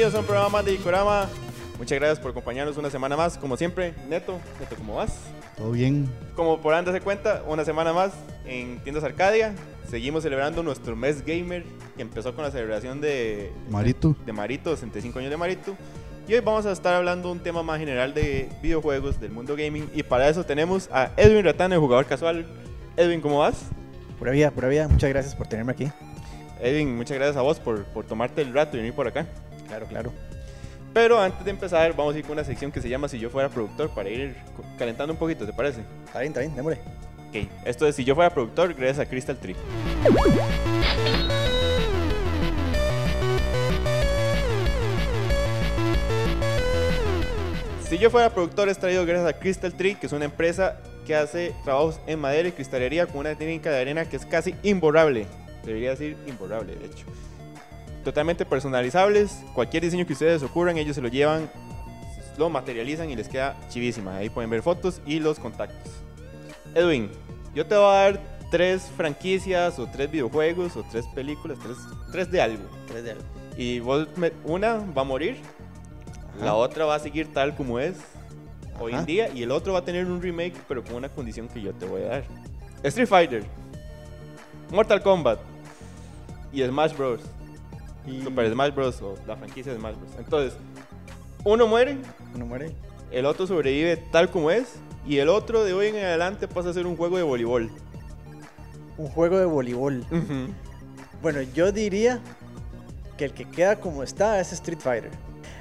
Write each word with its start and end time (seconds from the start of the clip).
Bienvenidos 0.00 0.18
a 0.18 0.22
un 0.22 0.26
programa 0.26 0.48
más 0.48 0.64
de 0.64 0.72
Icorama. 0.72 1.28
Muchas 1.76 1.98
gracias 1.98 2.18
por 2.20 2.30
acompañarnos 2.30 2.74
una 2.78 2.88
semana 2.88 3.18
más. 3.18 3.36
Como 3.36 3.58
siempre, 3.58 3.92
Neto, 4.08 4.40
Neto, 4.58 4.74
¿cómo 4.76 4.94
vas? 4.94 5.14
Todo 5.58 5.72
bien. 5.72 6.08
Como 6.34 6.58
por 6.62 6.72
antes 6.72 6.94
de 6.94 7.02
cuenta, 7.02 7.42
una 7.46 7.66
semana 7.66 7.92
más 7.92 8.12
en 8.46 8.78
Tiendas 8.78 9.04
Arcadia. 9.04 9.54
Seguimos 9.90 10.22
celebrando 10.22 10.62
nuestro 10.62 10.96
mes 10.96 11.22
gamer, 11.22 11.64
que 11.96 12.00
empezó 12.00 12.34
con 12.34 12.44
la 12.44 12.50
celebración 12.50 13.02
de 13.02 13.52
Marito. 13.68 14.16
de 14.24 14.32
Marito, 14.32 14.74
65 14.74 15.18
años 15.18 15.30
de 15.30 15.36
Marito. 15.36 15.76
Y 16.26 16.32
hoy 16.32 16.40
vamos 16.40 16.64
a 16.64 16.72
estar 16.72 16.94
hablando 16.94 17.28
de 17.28 17.32
un 17.32 17.40
tema 17.40 17.62
más 17.62 17.78
general 17.78 18.14
de 18.14 18.48
videojuegos, 18.62 19.20
del 19.20 19.32
mundo 19.32 19.54
gaming. 19.54 19.90
Y 19.94 20.02
para 20.02 20.30
eso 20.30 20.46
tenemos 20.46 20.88
a 20.90 21.10
Edwin 21.18 21.44
Ratán, 21.44 21.74
el 21.74 21.78
jugador 21.78 22.06
casual. 22.06 22.46
Edwin, 22.96 23.20
¿cómo 23.20 23.40
vas? 23.40 23.64
Pura 24.18 24.32
vida, 24.32 24.50
pura 24.50 24.68
vida. 24.68 24.88
Muchas 24.88 25.10
gracias 25.10 25.34
por 25.36 25.46
tenerme 25.46 25.72
aquí. 25.72 25.92
Edwin, 26.58 26.96
muchas 26.96 27.18
gracias 27.18 27.36
a 27.36 27.42
vos 27.42 27.60
por, 27.60 27.84
por 27.84 28.06
tomarte 28.06 28.40
el 28.40 28.54
rato 28.54 28.78
y 28.78 28.80
venir 28.80 28.94
por 28.94 29.06
acá. 29.06 29.26
Claro, 29.70 29.86
claro. 29.86 30.12
Pero 30.92 31.20
antes 31.20 31.44
de 31.44 31.52
empezar, 31.52 31.94
vamos 31.94 32.16
a 32.16 32.18
ir 32.18 32.24
con 32.24 32.32
una 32.32 32.42
sección 32.42 32.72
que 32.72 32.82
se 32.82 32.88
llama 32.88 33.08
Si 33.08 33.20
yo 33.20 33.30
fuera 33.30 33.48
productor 33.48 33.90
para 33.90 34.08
ir 34.08 34.36
calentando 34.76 35.12
un 35.12 35.18
poquito, 35.18 35.46
¿te 35.46 35.52
parece? 35.52 35.82
Está 36.04 36.18
bien, 36.18 36.32
está 36.32 36.40
bien, 36.40 36.56
démosle. 36.56 36.80
Ok, 37.28 37.48
esto 37.64 37.86
es 37.86 37.94
Si 37.94 38.04
yo 38.04 38.16
fuera 38.16 38.30
productor, 38.30 38.74
gracias 38.74 38.98
a 38.98 39.08
Crystal 39.08 39.36
Tree. 39.36 39.54
Si 47.88 47.98
yo 47.98 48.10
fuera 48.10 48.30
productor, 48.30 48.68
es 48.68 48.78
traído 48.78 49.06
gracias 49.06 49.28
a 49.28 49.38
Crystal 49.38 49.72
Tree, 49.72 49.94
que 49.94 50.06
es 50.06 50.12
una 50.12 50.24
empresa 50.24 50.80
que 51.06 51.14
hace 51.14 51.54
trabajos 51.62 52.00
en 52.08 52.18
madera 52.18 52.48
y 52.48 52.52
cristalería 52.52 53.06
con 53.06 53.18
una 53.18 53.36
técnica 53.36 53.70
de 53.70 53.80
arena 53.80 54.04
que 54.04 54.16
es 54.16 54.26
casi 54.26 54.56
imborrable. 54.64 55.26
Debería 55.64 55.90
decir 55.90 56.16
imborrable, 56.26 56.74
de 56.74 56.86
hecho. 56.86 57.06
Totalmente 58.04 58.46
personalizables, 58.46 59.42
cualquier 59.54 59.82
diseño 59.82 60.06
que 60.06 60.14
ustedes 60.14 60.42
ocurran, 60.42 60.78
ellos 60.78 60.94
se 60.96 61.02
lo 61.02 61.08
llevan, 61.08 61.50
lo 62.38 62.48
materializan 62.48 63.10
y 63.10 63.16
les 63.16 63.28
queda 63.28 63.56
chivísima. 63.68 64.16
Ahí 64.16 64.30
pueden 64.30 64.48
ver 64.48 64.62
fotos 64.62 65.02
y 65.04 65.18
los 65.20 65.38
contactos. 65.38 65.92
Edwin, 66.74 67.10
yo 67.54 67.66
te 67.66 67.74
voy 67.76 67.84
a 67.84 67.98
dar 67.98 68.20
tres 68.50 68.90
franquicias 68.96 69.78
o 69.78 69.86
tres 69.86 70.10
videojuegos 70.10 70.76
o 70.76 70.84
tres 70.90 71.06
películas, 71.14 71.58
tres, 71.62 71.76
tres 72.10 72.30
de 72.30 72.40
algo. 72.40 72.64
Tres 72.88 73.04
de 73.04 73.10
algo. 73.12 73.24
Y 73.58 73.80
vos, 73.80 74.08
me- 74.16 74.32
una 74.44 74.76
va 74.76 75.02
a 75.02 75.04
morir, 75.04 75.36
la 76.40 76.54
otra 76.54 76.86
va 76.86 76.94
a 76.94 76.98
seguir 77.00 77.30
tal 77.34 77.54
como 77.54 77.78
es 77.78 77.96
hoy 78.78 78.92
en 78.92 78.98
Ajá. 78.98 79.04
día 79.06 79.28
y 79.28 79.42
el 79.42 79.50
otro 79.50 79.74
va 79.74 79.80
a 79.80 79.84
tener 79.84 80.06
un 80.06 80.22
remake 80.22 80.54
pero 80.66 80.82
con 80.82 80.94
una 80.94 81.10
condición 81.10 81.48
que 81.48 81.60
yo 81.60 81.74
te 81.74 81.84
voy 81.84 82.02
a 82.04 82.06
dar. 82.06 82.24
Street 82.82 83.06
Fighter, 83.08 83.44
Mortal 84.70 85.02
Kombat 85.02 85.38
y 86.50 86.62
Smash 86.64 86.96
Bros. 86.96 87.20
Y 88.06 88.22
Super 88.22 88.50
Smash 88.50 88.74
Bros. 88.74 89.02
o 89.02 89.14
la 89.26 89.36
franquicia 89.36 89.72
de 89.72 89.78
Smash 89.78 89.96
Bros. 89.96 90.12
Entonces, 90.18 90.58
uno 91.44 91.66
muere, 91.66 91.98
uno 92.34 92.46
muere. 92.46 92.74
el 93.10 93.26
otro 93.26 93.46
sobrevive 93.46 93.96
tal 93.96 94.30
como 94.30 94.50
es 94.50 94.74
y 95.06 95.18
el 95.18 95.28
otro 95.28 95.64
de 95.64 95.72
hoy 95.72 95.88
en 95.88 95.96
adelante 95.96 96.46
pasa 96.48 96.70
a 96.70 96.72
ser 96.72 96.86
un 96.86 96.96
juego 96.96 97.16
de 97.16 97.22
voleibol. 97.22 97.70
Un 98.98 99.08
juego 99.08 99.38
de 99.38 99.46
voleibol. 99.46 100.04
Bueno, 101.22 101.42
yo 101.42 101.72
diría 101.72 102.20
que 103.16 103.26
el 103.26 103.32
que 103.32 103.44
queda 103.44 103.76
como 103.76 104.02
está 104.02 104.40
es 104.40 104.52
Street 104.52 104.78
Fighter. 104.78 105.10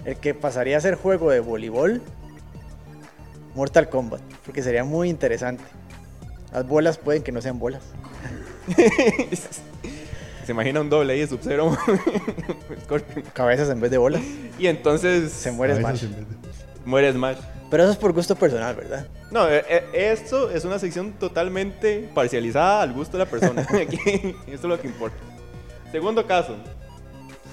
El 0.06 0.18
que 0.18 0.34
pasaría 0.34 0.78
a 0.78 0.82
ser 0.82 0.96
juego 0.96 1.32
de 1.32 1.40
voleibol, 1.40 2.02
Mortal 3.56 3.90
Kombat. 3.90 4.22
Porque 4.46 4.62
sería 4.64 4.84
muy 4.84 5.10
interesante. 5.10 5.64
Las 6.52 6.68
bolas 6.68 6.98
pueden 6.98 7.24
que 7.24 7.32
no 7.32 7.42
sean 7.42 7.60
bolas. 7.60 7.84
Se 10.50 10.54
imagina 10.54 10.82
un 10.82 10.90
doble 10.90 11.14
ahí 11.14 11.20
de 11.20 11.28
Sub-Zero. 11.28 11.78
Scorpion. 12.86 13.24
Cabezas 13.34 13.70
en 13.70 13.80
vez 13.80 13.92
de 13.92 14.00
bolas. 14.00 14.24
y 14.58 14.66
entonces 14.66 15.32
Se 15.32 15.52
muere 15.52 15.76
Smash. 15.76 16.06
en 16.06 16.16
vez 16.16 16.28
de- 16.28 16.36
muere 16.86 17.14
Smash. 17.14 17.38
Pero 17.70 17.84
eso 17.84 17.92
es 17.92 18.00
por 18.00 18.14
gusto 18.14 18.36
personal, 18.36 18.76
¿verdad? 18.76 19.06
No, 19.30 19.48
eh, 19.48 19.64
eh, 19.70 19.84
esto 20.12 20.50
es 20.50 20.66
una 20.66 20.80
sección 20.80 21.12
totalmente 21.20 22.10
parcializada 22.16 22.82
al 22.82 22.94
gusto 22.94 23.16
de 23.16 23.26
la 23.26 23.30
persona. 23.30 23.62
Aquí, 23.80 24.00
esto 24.48 24.54
es 24.54 24.64
lo 24.64 24.82
que 24.82 24.88
importa. 24.88 25.18
Segundo 25.92 26.26
caso: 26.26 26.56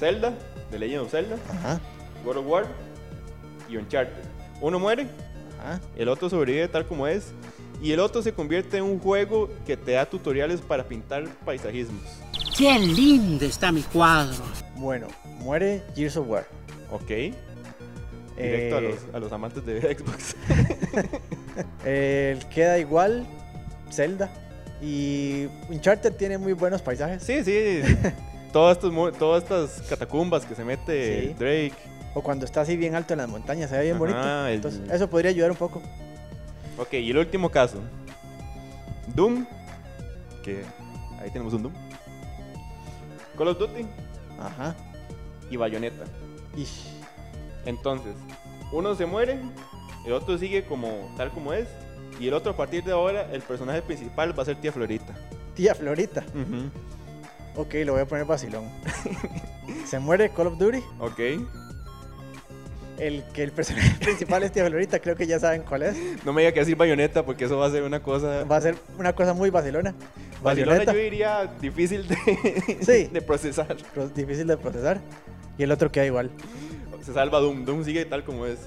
Zelda, 0.01 0.33
The 0.71 0.79
Legend 0.79 1.03
of 1.03 1.11
Zelda, 1.11 1.37
Ajá. 1.53 1.79
God 2.25 2.39
of 2.39 2.47
War 2.47 2.65
y 3.69 3.77
Uncharted. 3.77 4.23
Uno 4.63 4.79
muere, 4.79 5.07
Ajá. 5.63 5.83
el 5.99 6.09
otro 6.09 6.31
sobrevive 6.31 6.67
tal 6.69 6.87
como 6.87 7.07
es, 7.07 7.27
y 7.83 7.93
el 7.93 8.01
otro 8.01 8.23
se 8.23 8.33
convierte 8.33 8.79
en 8.79 8.85
un 8.85 8.99
juego 8.99 9.51
que 9.67 9.77
te 9.77 9.93
da 9.93 10.07
tutoriales 10.07 10.63
para 10.63 10.83
pintar 10.85 11.25
paisajismos. 11.45 12.03
¡Qué 12.57 12.79
lindo 12.79 13.45
está 13.45 13.71
mi 13.71 13.83
cuadro! 13.83 14.45
Bueno, 14.77 15.09
muere 15.41 15.83
Gears 15.95 16.17
of 16.17 16.29
War. 16.29 16.47
Ok. 16.91 17.09
Directo 18.37 18.77
a, 18.77 18.79
Eh, 18.81 18.83
los, 19.05 19.15
a 19.15 19.19
los 19.19 19.33
amantes 19.33 19.65
de 19.67 19.81
Xbox. 19.97 20.37
El 21.85 22.45
queda 22.47 22.79
igual, 22.79 23.27
Zelda. 23.91 24.31
Y 24.83 25.47
Uncharted 25.71 26.13
tiene 26.15 26.39
muy 26.39 26.53
buenos 26.53 26.83
paisajes. 26.83 27.23
Sí, 27.23 27.43
sí. 27.45 27.81
Todas 28.53 28.79
estas, 28.79 29.19
todas 29.19 29.43
estas 29.43 29.83
catacumbas 29.89 30.47
que 30.47 30.55
se 30.55 30.65
mete 30.65 31.21
Sí. 31.29 31.35
Drake. 31.39 31.75
O 32.15 32.23
cuando 32.23 32.47
está 32.47 32.63
así 32.63 32.75
bien 32.77 32.95
alto 32.95 33.13
en 33.13 33.19
las 33.19 33.29
montañas, 33.29 33.69
se 33.69 33.77
ve 33.77 33.83
bien 33.85 33.97
Ajá, 33.97 34.01
bonito. 34.01 34.47
el- 34.47 34.55
Entonces, 34.55 34.81
eso 34.91 35.11
podría 35.11 35.31
ayudar 35.31 35.51
un 35.51 35.57
poco. 35.59 35.83
Ok, 36.79 36.95
y 36.95 37.11
el 37.11 37.19
último 37.19 37.51
caso. 37.51 37.81
Doom. 39.15 39.45
Que 40.43 40.63
ahí 41.21 41.31
tenemos 41.31 41.53
un 41.53 41.65
Doom. 41.65 41.75
Call 43.37 43.49
of 43.49 43.59
Duty 43.59 43.87
Ajá. 44.41 44.75
y 45.51 45.57
Bayonetta. 45.57 46.05
Ish. 46.57 46.87
Entonces, 47.65 48.15
uno 48.73 48.95
se 48.95 49.07
muere, 49.07 49.39
el 50.05 50.13
otro 50.13 50.39
sigue 50.39 50.65
como 50.65 51.13
tal 51.17 51.31
como 51.31 51.53
es. 51.53 51.69
Y 52.19 52.29
el 52.29 52.35
otro 52.35 52.53
a 52.53 52.57
partir 52.57 52.83
de 52.83 52.93
ahora, 52.93 53.29
el 53.33 53.43
personaje 53.43 53.83
principal 53.83 54.37
va 54.39 54.43
a 54.43 54.47
ser 54.47 54.57
Tía 54.61 54.73
Florita. 54.73 55.15
Tía 55.55 55.75
Florita. 55.75 56.25
Ok, 57.57 57.75
lo 57.85 57.93
voy 57.93 58.03
a 58.03 58.07
poner 58.07 58.25
vacilón. 58.25 58.65
se 59.87 59.99
muere 59.99 60.31
Call 60.31 60.47
of 60.47 60.59
Duty. 60.59 60.79
Ok. 60.99 61.21
El 62.99 63.25
que 63.35 63.43
el 63.43 63.53
personaje 63.53 63.99
principal 64.05 64.43
es 64.45 64.53
Tía 64.53 64.65
Florita, 64.67 64.99
creo 65.01 65.15
que 65.17 65.27
ya 65.27 65.39
saben 65.39 65.63
cuál 65.63 65.83
es. 65.83 66.25
No 66.25 66.33
me 66.33 66.41
diga 66.43 66.53
que 66.53 66.61
decir 66.61 66.77
Bayonetta 66.77 67.25
porque 67.27 67.45
eso 67.45 67.59
va 67.59 67.67
a 67.67 67.71
ser 67.71 67.83
una 67.83 68.03
cosa. 68.03 68.45
Va 68.45 68.57
a 68.57 68.61
ser 68.63 68.77
una 68.99 69.13
cosa 69.15 69.35
muy 69.35 69.51
vacilona. 69.51 69.95
Bayonetta, 70.43 70.93
yo 70.93 70.99
diría 70.99 71.51
difícil 71.61 72.07
de, 72.07 72.17
Sí. 72.83 73.05
de 73.13 73.23
procesar. 73.23 73.77
difícil 74.15 74.47
de 74.47 74.57
procesar. 74.57 75.01
Y 75.59 75.63
el 75.63 75.73
otro 75.73 75.91
queda 75.91 76.07
igual. 76.07 76.31
Se 77.03 77.13
salva 77.13 77.39
Doom. 77.41 77.65
Doom 77.65 77.85
sigue 77.85 78.05
tal 78.05 78.25
como 78.25 78.47
es. 78.47 78.59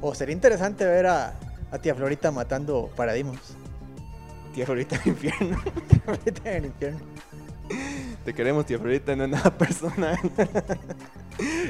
O 0.00 0.14
sería 0.14 0.32
interesante 0.34 0.84
ver 0.84 1.06
a, 1.06 1.34
a 1.70 1.78
Tía 1.78 1.94
Florita 1.94 2.30
matando 2.30 2.90
paradigmas. 2.96 3.38
Tía 4.54 4.66
Florita 4.66 4.98
del 4.98 5.08
infierno. 5.08 5.58
Florita 6.04 6.50
en 6.50 6.56
el 6.56 6.64
infierno. 6.66 7.00
Te 8.24 8.34
queremos, 8.34 8.66
tía 8.66 8.78
Florita, 8.78 9.16
no 9.16 9.24
es 9.24 9.30
nada 9.30 9.50
personal. 9.58 10.18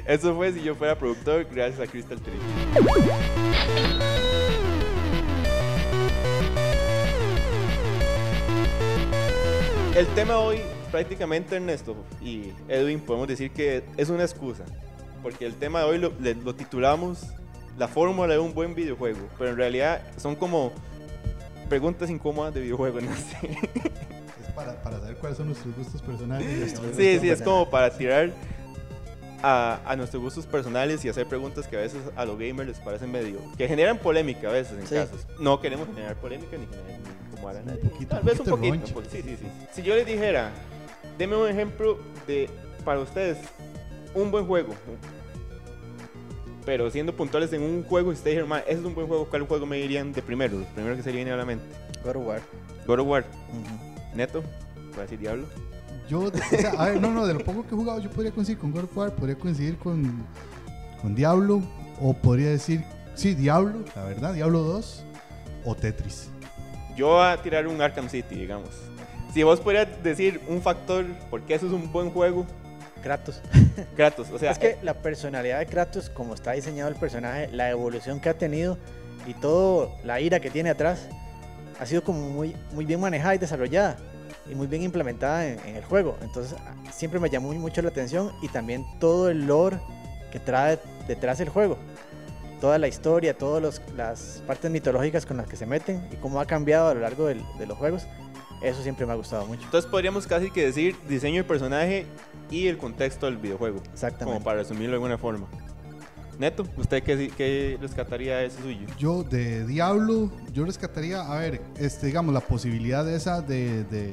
Eso 0.06 0.35
fue 0.35 0.52
si 0.52 0.62
yo 0.62 0.75
fuera 0.75 0.99
productor, 0.99 1.46
gracias 1.50 1.81
a 1.81 1.91
Crystal 1.91 2.20
Tree. 2.20 2.35
El 9.94 10.06
tema 10.15 10.39
hoy, 10.39 10.61
prácticamente 10.91 11.56
Ernesto 11.56 11.94
y 12.23 12.53
Edwin, 12.69 13.00
podemos 13.00 13.29
decir 13.29 13.50
que 13.50 13.85
es 13.97 14.09
una 14.09 14.23
excusa. 14.25 14.65
Porque 15.23 15.44
el 15.47 15.55
tema 15.55 15.81
de 15.81 15.85
hoy 15.87 15.99
lo, 15.99 16.12
le- 16.21 16.35
lo 16.35 16.55
titulamos 16.55 17.27
La 17.79 17.89
fórmula 17.89 18.33
de 18.33 18.39
un 18.41 18.55
buen 18.55 18.75
videojuego. 18.75 19.21
Pero 19.39 19.50
en 19.50 19.56
realidad 19.56 20.03
son 20.17 20.35
como 20.35 20.73
preguntas 21.69 22.09
incómodas 22.11 22.55
de 22.55 22.61
videojuegos, 22.62 23.03
no 23.03 23.15
sé. 23.15 23.50
Es 24.43 24.53
para, 24.55 24.83
para 24.83 24.99
saber 24.99 25.17
cuáles 25.17 25.37
son 25.39 25.47
nuestros 25.49 25.75
gustos 25.77 26.00
personales. 26.03 26.75
Sí, 26.97 27.19
sí, 27.21 27.31
es 27.31 27.43
como 27.43 27.69
para 27.71 27.91
tirar 27.91 28.31
a, 29.43 29.81
a 29.85 29.97
nuestros 29.97 30.23
gustos 30.23 30.47
personales 30.47 31.05
y 31.05 31.09
hacer 31.11 31.27
preguntas 31.27 31.67
que 31.69 31.77
a 31.77 31.81
veces 31.81 32.00
a 32.17 32.25
los 32.25 32.39
gamers 32.39 32.69
les 32.69 32.79
parecen 32.81 33.11
medio. 33.12 33.39
que 33.59 33.69
generan 33.69 33.99
polémica 33.99 34.49
a 34.49 34.53
veces 34.53 34.79
en 34.79 34.87
Sí. 34.87 34.94
casos. 34.94 35.27
No 35.39 35.61
queremos 35.61 35.87
generar 35.89 36.17
polémica 36.17 36.56
ni 36.56 36.67
generar 36.67 37.01
a 37.49 37.53
Un 37.53 37.79
poquito, 37.91 38.15
Tal 38.17 38.23
vez 38.25 38.41
un 38.41 38.47
poquito. 38.47 38.75
un 38.75 38.81
po- 38.93 39.03
sí, 39.11 39.23
sí, 39.23 39.37
sí. 39.39 39.47
Si 39.73 39.83
yo 39.83 39.94
les 39.94 40.06
dijera 40.06 40.50
Deme 41.19 41.37
un 41.37 41.49
ejemplo 41.49 41.99
de, 42.27 42.49
para 42.85 43.00
ustedes, 43.00 43.39
un 44.15 44.31
buen 44.31 44.47
juego. 44.47 44.75
Pero 46.65 46.91
siendo 46.91 47.15
puntuales 47.15 47.53
en 47.53 47.62
un 47.62 47.83
juego, 47.85 48.11
y 48.11 48.15
ustedes 48.15 48.33
dijeron, 48.35 48.49
"Ma, 48.49 48.61
ese 48.61 48.79
es 48.81 48.85
un 48.85 48.94
buen 48.94 49.06
juego, 49.09 49.27
¿cuál 49.29 49.43
juego 49.47 49.67
me 49.67 49.77
dirían 49.79 50.12
de 50.12 50.23
primero? 50.23 50.59
Los 50.59 50.69
primeros 50.69 50.97
que 50.97 51.03
se 51.03 51.11
le 51.11 51.17
viene 51.17 51.33
a 51.33 51.37
la 51.37 51.44
mente. 51.44 51.65
God 52.05 52.17
of 52.17 52.27
War. 52.27 52.41
God 52.87 53.00
of 53.00 53.09
War, 53.09 53.25
Ujú. 53.50 54.17
Neto, 54.17 54.43
para 54.93 55.03
decir 55.03 55.19
Diablo. 55.19 55.47
Yo, 56.09 56.31
de- 56.31 56.39
o 56.41 56.61
sea, 56.61 56.71
a 56.73 56.87
ver, 56.91 57.00
no, 57.00 57.11
no, 57.11 57.27
de 57.27 57.35
lo 57.35 57.41
poco 57.41 57.62
que 57.67 57.75
he 57.75 57.79
jugado, 57.79 57.99
yo 58.00 58.11
podría 58.11 58.33
coincidir 58.33 58.59
con 58.59 58.71
God 58.73 58.85
of 58.85 58.97
War, 58.97 59.15
podría 59.15 59.37
coincidir 59.37 59.77
con, 59.79 60.25
con 61.00 61.15
Diablo, 61.15 61.62
o 62.00 62.15
podría 62.15 62.50
decir, 62.50 62.85
sí, 63.15 63.35
Diablo, 63.35 63.85
la 63.97 64.05
verdad, 64.05 64.33
Diablo 64.35 64.61
2, 64.61 65.05
o 65.65 65.75
Tetris. 65.75 66.29
Yo 66.97 67.09
voy 67.09 67.27
a 67.27 67.37
tirar 67.43 67.67
un 67.67 67.81
Arkham 67.81 68.09
City, 68.09 68.35
digamos. 68.35 68.71
Si 69.33 69.43
vos 69.43 69.61
podrías 69.61 70.03
decir 70.03 70.41
un 70.47 70.61
factor, 70.61 71.06
porque 71.31 71.55
eso 71.55 71.67
es 71.67 71.73
un 71.73 71.91
buen 71.91 72.11
juego, 72.11 72.47
Kratos. 73.03 73.41
Kratos. 73.97 74.31
O 74.31 74.39
sea, 74.39 74.50
es 74.50 74.59
que 74.59 74.79
la 74.83 74.94
personalidad 74.94 75.59
de 75.59 75.67
Kratos, 75.67 76.11
como 76.11 76.35
está 76.35 76.53
diseñado 76.53 76.89
el 76.89 76.97
personaje, 76.97 77.49
la 77.50 77.71
evolución 77.71 78.21
que 78.21 78.29
ha 78.29 78.35
tenido 78.35 78.79
y 79.27 79.35
todo 79.35 79.97
la 80.05 80.21
ira 80.21 80.41
que 80.41 80.50
tiene 80.50 80.71
atrás, 80.71 81.09
ha 81.81 81.87
sido 81.87 82.05
como 82.05 82.29
muy, 82.29 82.55
muy 82.73 82.85
bien 82.85 83.00
manejada 83.00 83.35
y 83.35 83.39
desarrollada 83.39 83.97
y 84.50 84.55
muy 84.55 84.67
bien 84.67 84.83
implementada 84.83 85.47
en, 85.47 85.59
en 85.61 85.77
el 85.77 85.85
juego. 85.85 86.17
Entonces 86.23 86.56
siempre 86.93 87.19
me 87.19 87.31
llamó 87.31 87.53
mucho 87.55 87.83
la 87.83 87.89
atención 87.89 88.33
y 88.43 88.49
también 88.49 88.85
todo 89.00 89.31
el 89.31 89.47
lore 89.47 89.79
que 90.31 90.39
trae 90.39 90.79
detrás 91.09 91.39
del 91.39 91.49
juego. 91.49 91.77
Toda 92.62 92.79
la 92.79 92.87
historia, 92.87 93.37
todas 93.37 93.82
las 93.97 94.43
partes 94.47 94.70
mitológicas 94.70 95.26
con 95.26 95.37
las 95.37 95.49
que 95.49 95.56
se 95.56 95.67
meten 95.67 96.00
y 96.12 96.17
cómo 96.17 96.41
ha 96.41 96.47
cambiado 96.47 96.88
a 96.88 96.94
lo 96.94 97.00
largo 97.00 97.26
del- 97.26 97.43
de 97.59 97.67
los 97.67 97.76
juegos. 97.76 98.06
Eso 98.62 98.81
siempre 98.85 99.05
me 99.05 99.11
ha 99.12 99.17
gustado 99.17 99.44
mucho. 99.47 99.62
entonces 99.64 99.91
podríamos 99.91 100.29
casi 100.29 100.49
que 100.53 100.64
decir 100.67 100.94
diseño 101.09 101.38
de 101.43 101.44
personaje 101.44 102.06
y 102.53 102.69
el 102.69 102.79
contexto 102.79 103.26
del 103.26 103.37
videojuego. 103.38 103.79
Como 103.81 103.93
Exactamente. 103.93 104.44
para 104.44 104.59
resumirlo 104.59 104.91
de 104.91 104.94
alguna 104.94 105.19
forma. 105.19 105.49
Neto, 106.38 106.64
¿usted 106.76 107.03
qué, 107.03 107.32
qué 107.37 107.76
rescataría 107.81 108.37
de 108.38 108.47
ese 108.47 108.62
suyo? 108.62 108.87
Yo 108.97 109.25
de 109.25 109.67
Diablo, 109.67 110.31
yo 110.53 110.65
rescataría, 110.65 111.20
a 111.20 111.38
ver, 111.41 111.61
este, 111.81 112.06
digamos, 112.06 112.32
la 112.32 112.41
posibilidad 112.41 113.08
esa 113.12 113.43
de, 113.43 113.82
de- 113.85 114.12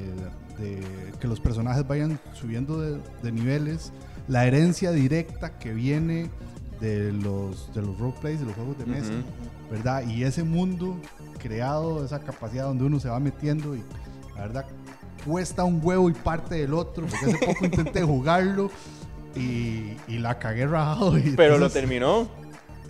de 0.58 0.82
que 1.20 1.28
los 1.28 1.40
personajes 1.40 1.88
vayan 1.88 2.20
subiendo 2.34 2.82
de, 2.82 3.00
de 3.22 3.32
niveles, 3.32 3.94
la 4.28 4.46
herencia 4.48 4.92
directa 4.92 5.58
que 5.60 5.72
viene 5.72 6.30
de 6.80 7.12
los, 7.12 7.74
de 7.74 7.82
los 7.82 7.98
roleplays, 8.00 8.40
de 8.40 8.46
los 8.46 8.56
juegos 8.56 8.78
de 8.78 8.86
mesa, 8.86 9.12
Ujú. 9.12 9.72
¿verdad? 9.72 10.08
Y 10.08 10.24
ese 10.24 10.44
mundo 10.44 10.98
creado, 11.38 12.04
esa 12.06 12.20
capacidad 12.20 12.66
donde 12.66 12.84
uno 12.86 13.00
se 13.00 13.10
va 13.10 13.20
metiendo 13.20 13.76
y 13.76 13.84
la 14.36 14.42
verdad 14.42 14.66
cuesta 15.26 15.64
un 15.66 15.80
huevo 15.84 16.10
y 16.10 16.14
parte 16.14 16.56
del 16.56 16.74
otro, 16.74 17.06
porque 17.06 17.26
hace 17.36 17.46
poco 17.46 17.66
intenté 17.66 18.02
jugarlo 18.04 18.72
y, 19.36 19.94
y 20.08 20.18
la 20.20 20.40
cagué 20.40 20.66
rajado. 20.68 21.18
y 21.18 21.32
Pero 21.36 21.52
lo 21.52 21.56
entonces 21.66 21.82
terminó. 21.82 22.28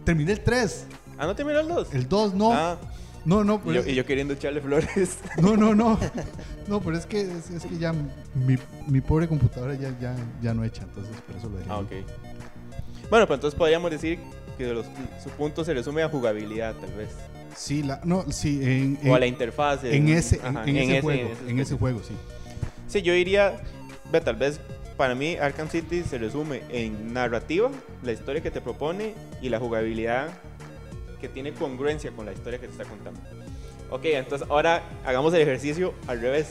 Terminé 0.03 0.31
el 0.33 0.41
3, 0.41 0.85
Ah, 1.17 1.25
¿no 1.25 1.35
terminó 1.35 1.59
el 1.59 1.67
2? 1.67 1.93
el 1.93 2.07
2 2.07 2.33
no. 2.35 2.53
Ah, 2.53 2.77
No, 3.25 3.43
no, 3.43 3.55
y 3.55 3.59
pero 3.65 3.83
yo, 3.83 3.89
y 3.91 3.95
yo 3.95 4.05
queriendo 4.05 4.33
echarle 4.35 4.61
flores. 4.61 5.17
no, 5.41 5.57
no, 5.57 5.73
no. 5.75 5.99
No, 6.67 6.79
pero 6.81 6.95
es 6.97 7.07
que, 7.07 7.21
es, 7.21 7.49
es 7.49 7.65
que 7.65 7.77
ya 7.79 7.93
mi, 8.35 8.55
mi 8.87 9.01
pobre 9.01 9.27
computadora 9.27 9.73
ya, 9.73 9.89
ya, 9.99 10.15
ya 10.39 10.53
no 10.53 10.63
echa, 10.63 10.83
entonces 10.83 11.13
por 11.25 11.35
eso 11.35 11.49
lo 11.49 11.57
dejé. 11.57 11.69
ah, 11.71 11.79
ok. 11.79 11.91
Bueno, 13.09 13.25
pues 13.27 13.37
entonces 13.37 13.57
podríamos 13.57 13.89
decir 13.91 14.19
que 14.57 14.73
los- 14.73 14.85
su 15.23 15.29
punto 15.31 15.63
se 15.63 15.73
resume 15.73 16.03
a 16.03 16.09
jugabilidad, 16.09 16.75
tal 16.75 16.91
vez. 16.93 17.09
Sí, 17.55 17.81
la, 17.83 17.99
no, 18.03 18.31
sí, 18.31 18.59
en, 18.63 18.99
O 19.09 19.13
a 19.13 19.15
en- 19.15 19.19
la 19.21 19.27
interfaz. 19.27 19.83
en 19.83 20.09
ese, 20.09 20.35
en, 20.37 20.45
ajá, 20.57 20.63
en 20.69 20.77
ese 20.77 21.01
juego, 21.01 21.29
en 21.47 21.59
ese 21.59 21.75
juego, 21.77 22.01
sí. 22.03 22.13
Sí, 22.87 23.01
yo 23.01 23.13
diría, 23.13 23.59
ve, 24.11 24.21
tal 24.21 24.35
vez 24.35 24.59
para 24.97 25.15
mí 25.15 25.35
Arkham 25.37 25.69
City 25.69 26.03
se 26.03 26.17
resume 26.17 26.61
en 26.69 27.13
narrativa, 27.13 27.69
la 28.03 28.11
historia 28.11 28.41
que 28.41 28.51
te 28.51 28.61
propone 28.61 29.13
y 29.41 29.49
la 29.49 29.59
jugabilidad 29.59 30.27
que 31.21 31.27
tiene 31.29 31.53
congruencia 31.53 32.11
con 32.11 32.25
la 32.25 32.33
historia 32.33 32.59
que 32.59 32.67
te 32.67 32.71
está 32.73 32.85
contando. 32.85 33.19
Ok, 33.91 34.01
entonces 34.05 34.47
ahora 34.49 34.83
hagamos 35.05 35.33
el 35.33 35.41
ejercicio 35.41 35.93
al 36.07 36.21
revés. 36.21 36.47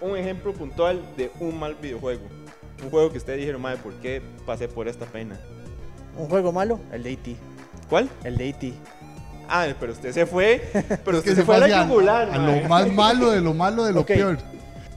Un 0.00 0.16
ejemplo 0.16 0.52
puntual 0.52 1.02
de 1.16 1.30
un 1.40 1.58
mal 1.58 1.74
videojuego. 1.80 2.22
Un 2.82 2.90
juego 2.90 3.10
que 3.10 3.18
ustedes 3.18 3.38
dijeron, 3.38 3.60
madre, 3.62 3.78
¿por 3.82 3.92
qué 3.94 4.22
pasé 4.44 4.68
por 4.68 4.88
esta 4.88 5.06
pena? 5.06 5.38
Un 6.18 6.28
juego 6.28 6.52
malo, 6.52 6.78
el 6.92 7.02
de 7.02 7.12
E.T. 7.12 7.36
¿Cuál? 7.88 8.08
El 8.24 8.36
de 8.36 8.48
E.T. 8.50 8.72
Ah, 9.48 9.66
pero 9.78 9.92
usted 9.92 10.12
se 10.12 10.26
fue, 10.26 10.60
pero 11.04 11.18
Es 11.18 11.24
que 11.24 11.30
usted 11.30 11.36
se 11.36 11.44
fue 11.44 11.56
a 11.56 11.60
la 11.60 11.84
yugular, 11.84 12.30
a 12.30 12.38
lo 12.38 12.68
más 12.68 12.90
malo 12.92 13.30
de 13.30 13.40
lo 13.40 13.54
malo 13.54 13.84
de 13.84 13.92
lo 13.92 14.04
peor. 14.04 14.38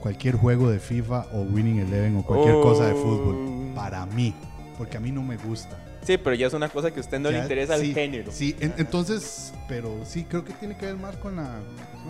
Cualquier 0.00 0.34
juego 0.36 0.70
de 0.70 0.78
FIFA 0.80 1.26
o 1.32 1.42
Winning 1.42 1.80
Eleven 1.80 2.16
o 2.18 2.22
cualquier 2.24 2.54
cosa 2.60 2.86
de 2.86 2.92
Oh. 2.94 2.96
fútbol, 2.96 3.72
para 3.74 4.06
mí, 4.06 4.34
porque 4.78 4.96
a 4.96 5.00
mí 5.00 5.12
no 5.12 5.22
me 5.22 5.36
gusta. 5.36 5.78
Sí, 6.02 6.16
pero 6.16 6.34
ya 6.34 6.46
es 6.46 6.54
una 6.54 6.70
cosa 6.70 6.90
que 6.90 6.98
a 6.98 7.02
usted 7.02 7.20
no 7.20 7.30
le 7.30 7.38
interesa 7.38 7.76
sí, 7.76 7.88
el 7.90 7.94
género. 7.94 8.32
Sí, 8.32 8.56
en- 8.60 8.72
entonces, 8.78 9.52
pero 9.68 9.94
sí, 10.04 10.24
creo 10.24 10.42
que 10.44 10.54
tiene 10.54 10.74
que 10.76 10.86
ver 10.86 10.96
más 10.96 11.14
con 11.16 11.36
la... 11.36 11.58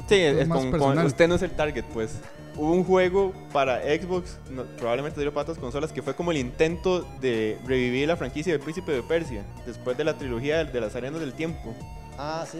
Sí, 0.08 0.14
es 0.14 0.46
más 0.46 0.58
con- 0.60 0.70
con- 0.70 0.78
personal. 0.80 1.06
usted 1.06 1.28
no 1.28 1.34
es 1.34 1.42
el 1.42 1.50
target, 1.50 1.84
pues. 1.92 2.12
Hubo 2.56 2.72
un 2.72 2.84
juego 2.84 3.32
para 3.52 3.80
Xbox, 3.82 4.38
no- 4.50 4.64
probablemente 4.76 5.20
dio 5.20 5.32
para 5.32 5.42
otras 5.42 5.58
consolas, 5.58 5.92
que 5.92 6.02
fue 6.02 6.14
como 6.14 6.30
el 6.32 6.36
intento 6.38 7.02
de 7.20 7.58
revivir 7.66 8.08
la 8.08 8.16
franquicia 8.16 8.52
de 8.52 8.58
Príncipe 8.58 8.92
de 8.92 9.02
Persia, 9.02 9.44
después 9.66 9.96
de 9.96 10.04
la 10.04 10.14
trilogía 10.18 10.64
de, 10.64 10.80
las 10.80 10.94
arenas 10.96 11.20
del 11.20 11.32
tiempo. 11.32 11.74
Ah, 12.18 12.44
sí. 12.50 12.58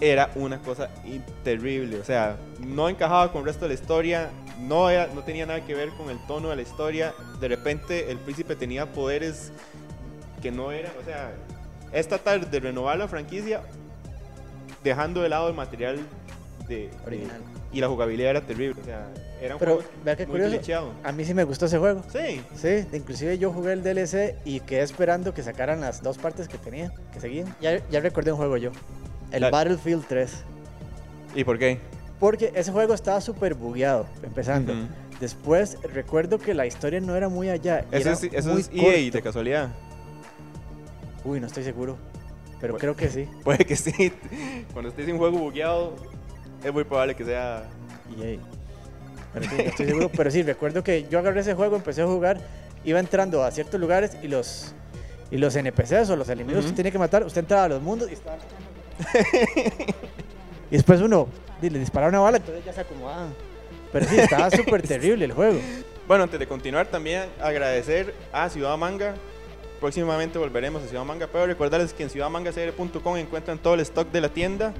Era 0.00 0.30
una 0.36 0.58
cosa 0.58 0.88
terrible, 1.44 1.98
o 2.00 2.04
sea, 2.04 2.36
no 2.60 2.88
encajaba 2.88 3.30
con 3.30 3.40
el 3.42 3.46
resto 3.46 3.66
de 3.66 3.74
la 3.74 3.80
historia, 3.80 4.30
no, 4.58 4.88
era- 4.90 5.08
no 5.14 5.22
tenía 5.22 5.44
nada 5.46 5.64
que 5.64 5.74
ver 5.74 5.90
con 5.90 6.08
el 6.10 6.18
tono 6.26 6.48
de 6.48 6.56
la 6.56 6.62
historia. 6.62 7.12
De 7.40 7.48
repente 7.48 8.10
el 8.10 8.18
príncipe 8.18 8.56
tenía 8.56 8.90
poderes 8.92 9.52
que 10.40 10.50
no 10.50 10.72
eran, 10.72 10.92
o 11.00 11.04
sea, 11.04 11.32
es 11.92 12.08
tratar 12.08 12.48
de 12.50 12.60
renovar 12.60 12.96
la 12.98 13.06
franquicia 13.06 13.60
dejando 14.82 15.20
de 15.22 15.28
lado 15.28 15.48
el 15.48 15.54
material 15.54 16.00
de, 16.68 16.76
de- 16.88 16.90
Original. 17.06 17.40
y 17.72 17.80
la 17.80 17.88
jugabilidad 17.88 18.30
era 18.30 18.40
terrible. 18.40 18.80
O 18.80 18.84
sea, 18.84 19.06
era 19.44 19.54
un 19.54 19.58
Pero 19.58 19.74
juego 19.76 19.88
vea 20.04 20.16
qué 20.16 20.24
muy 20.26 20.32
curioso. 20.32 20.50
glitcheado. 20.52 20.92
A 21.02 21.12
mí 21.12 21.24
sí 21.24 21.34
me 21.34 21.44
gustó 21.44 21.66
ese 21.66 21.78
juego. 21.78 22.02
Sí, 22.12 22.40
Sí, 22.54 22.86
inclusive 22.92 23.38
yo 23.38 23.52
jugué 23.52 23.72
el 23.72 23.82
DLC 23.82 24.36
y 24.44 24.60
quedé 24.60 24.82
esperando 24.82 25.34
que 25.34 25.42
sacaran 25.42 25.80
las 25.80 26.02
dos 26.02 26.18
partes 26.18 26.48
que 26.48 26.58
tenía, 26.58 26.92
que 27.12 27.20
seguían. 27.20 27.54
Ya, 27.60 27.86
ya 27.88 28.00
recordé 28.00 28.30
un 28.32 28.38
juego 28.38 28.56
yo. 28.56 28.70
El. 29.30 29.50
Battlefield 29.50 30.04
3. 30.08 30.44
¿y 31.34 31.44
por 31.44 31.58
qué? 31.58 31.78
Porque 32.20 32.52
ese 32.54 32.70
juego 32.70 32.94
estaba 32.94 33.20
súper 33.20 33.54
bugueado, 33.54 34.06
empezando. 34.22 34.74
Después 35.18 35.78
recuerdo 35.92 36.38
que 36.38 36.52
la 36.54 36.66
historia 36.66 37.00
no 37.00 37.16
era 37.16 37.28
muy 37.28 37.48
allá. 37.48 37.84
Eso 37.90 38.08
era 38.08 38.12
es, 38.12 38.22
eso 38.24 38.50
muy 38.52 38.60
es 38.60 38.70
EA 38.72 39.10
de 39.10 39.22
casualidad. 39.22 39.70
Uy, 41.24 41.40
no 41.40 41.46
estoy 41.46 41.64
seguro. 41.64 41.96
Pero 42.60 42.74
Bueno. 42.74 42.80
creo 42.80 42.96
que 42.96 43.08
sí. 43.08 43.28
Puede 43.44 43.64
que 43.64 43.76
sí. 43.76 44.12
Cuando 44.72 44.90
estés 44.90 45.06
en 45.08 45.14
un 45.14 45.18
juego 45.18 45.38
bugueado, 45.38 45.94
es 46.62 46.72
muy 46.72 46.84
probable 46.84 47.14
que 47.16 47.24
sea. 47.24 47.64
EA. 48.20 48.38
Pero 49.32 49.48
sí, 49.48 49.56
no 49.56 49.62
estoy 49.62 49.86
seguro. 49.86 50.10
Pero 50.10 50.30
sí, 50.30 50.42
recuerdo 50.42 50.84
que 50.84 51.06
yo 51.08 51.18
agarré 51.18 51.40
ese 51.40 51.54
juego, 51.54 51.76
empecé 51.76 52.02
a 52.02 52.06
jugar, 52.06 52.38
iba 52.84 53.00
entrando 53.00 53.42
a 53.42 53.50
ciertos 53.50 53.80
lugares 53.80 54.16
y 54.22 54.28
los, 54.28 54.74
y 55.30 55.38
los 55.38 55.56
NPCs 55.56 56.10
o 56.10 56.16
los 56.16 56.28
enemigos 56.28 56.64
Ujú. 56.64 56.70
que 56.72 56.76
tenía 56.76 56.92
que 56.92 56.98
matar, 56.98 57.24
usted 57.24 57.40
entraba 57.40 57.64
a 57.64 57.68
los 57.68 57.82
mundos 57.82 58.10
y 58.10 58.14
estaba... 58.14 58.38
y 60.70 60.76
después 60.76 61.00
uno 61.00 61.28
le 61.60 61.78
disparaba 61.78 62.10
una 62.10 62.20
bala, 62.20 62.36
entonces 62.38 62.64
ya 62.64 62.72
se 62.72 62.80
acomodaba. 62.80 63.28
Pero 63.92 64.06
sí, 64.06 64.18
estaba 64.18 64.50
súper 64.56 64.82
terrible 64.82 65.24
el 65.24 65.32
juego. 65.32 65.60
Bueno, 66.08 66.24
antes 66.24 66.38
de 66.40 66.46
continuar, 66.46 66.86
también 66.86 67.24
agradecer 67.40 68.14
a 68.32 68.48
Ciudad 68.48 68.76
Manga. 68.76 69.14
Próximamente 69.80 70.38
volveremos 70.38 70.82
a 70.82 70.86
Ciudad 70.86 71.04
Manga, 71.04 71.28
pero 71.30 71.46
recordarles 71.46 71.92
que 71.92 72.02
en 72.02 72.10
ciudadmangacr.com 72.10 73.16
encuentran 73.16 73.58
todo 73.58 73.74
el 73.74 73.80
stock 73.80 74.10
de 74.10 74.20
la 74.20 74.28
tienda 74.28 74.72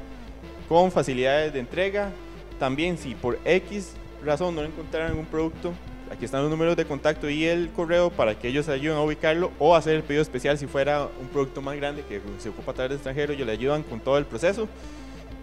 con 0.68 0.90
facilidades 0.90 1.52
de 1.52 1.60
entrega. 1.60 2.10
También, 2.58 2.98
si 2.98 3.14
por 3.14 3.38
X 3.44 3.92
razón 4.24 4.54
no 4.54 4.62
encontraran 4.62 5.10
algún 5.10 5.26
producto, 5.26 5.72
aquí 6.10 6.24
están 6.24 6.42
los 6.42 6.50
números 6.50 6.76
de 6.76 6.84
contacto 6.84 7.28
y 7.30 7.44
el 7.46 7.70
correo 7.70 8.10
para 8.10 8.38
que 8.38 8.48
ellos 8.48 8.68
ayuden 8.68 8.98
a 8.98 9.02
ubicarlo 9.02 9.50
o 9.58 9.74
hacer 9.74 9.94
el 9.94 10.02
pedido 10.02 10.22
especial 10.22 10.58
si 10.58 10.66
fuera 10.66 11.08
un 11.20 11.28
producto 11.28 11.60
más 11.62 11.76
grande 11.76 12.02
que 12.08 12.20
se 12.38 12.48
ocupa 12.50 12.72
a 12.72 12.74
través 12.74 12.90
de 12.90 12.94
extranjero. 12.96 13.32
Ellos 13.32 13.46
le 13.46 13.52
ayudan 13.52 13.82
con 13.82 14.00
todo 14.00 14.18
el 14.18 14.24
proceso. 14.26 14.68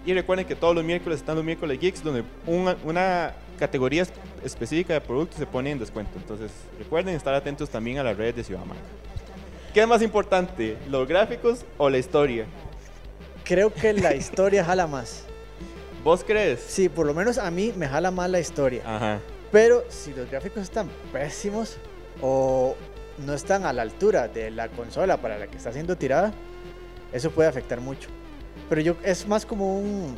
Y 0.05 0.13
recuerden 0.13 0.45
que 0.47 0.55
todos 0.55 0.73
los 0.73 0.83
miércoles 0.83 1.19
están 1.19 1.35
los 1.35 1.43
miércoles 1.43 1.77
geeks 1.79 2.01
donde 2.01 2.23
una, 2.47 2.75
una 2.85 3.33
categoría 3.59 4.03
es- 4.03 4.13
específica 4.43 4.93
de 4.93 5.01
productos 5.01 5.37
se 5.37 5.45
pone 5.45 5.71
en 5.71 5.77
descuento. 5.79 6.13
Entonces 6.15 6.51
recuerden 6.79 7.15
estar 7.15 7.33
atentos 7.33 7.69
también 7.69 7.97
a 7.97 8.03
las 8.03 8.15
redes 8.15 8.35
de 8.37 8.43
Ciudad. 8.45 8.61
¿Qué 9.73 9.81
es 9.81 9.87
más 9.87 10.01
importante, 10.01 10.77
los 10.89 11.07
gráficos 11.07 11.65
o 11.77 11.89
la 11.89 11.97
historia? 11.97 12.45
Creo 13.43 13.73
que 13.73 13.93
la 13.93 14.15
historia 14.15 14.63
jala 14.63 14.87
más. 14.87 15.25
¿Vos 16.03 16.23
crees? 16.23 16.61
Sí, 16.61 16.89
por 16.89 17.05
lo 17.05 17.13
menos 17.13 17.37
a 17.37 17.51
mí 17.51 17.73
me 17.75 17.87
jala 17.87 18.11
más 18.11 18.29
la 18.29 18.39
historia. 18.39 18.83
Ajá. 18.85 19.19
Pero 19.51 19.83
si 19.89 20.13
los 20.13 20.29
gráficos 20.29 20.63
están 20.63 20.89
pésimos 21.11 21.77
o 22.21 22.75
no 23.17 23.33
están 23.33 23.65
a 23.65 23.73
la 23.73 23.81
altura 23.81 24.27
de 24.27 24.51
la 24.51 24.69
consola 24.69 25.17
para 25.17 25.37
la 25.37 25.47
que 25.47 25.57
está 25.57 25.71
siendo 25.71 25.97
tirada, 25.97 26.31
eso 27.11 27.31
puede 27.31 27.49
afectar 27.49 27.81
mucho. 27.81 28.09
Pero 28.69 28.81
yo 28.81 28.95
es 29.03 29.27
más 29.27 29.45
como 29.45 29.79
un 29.79 30.15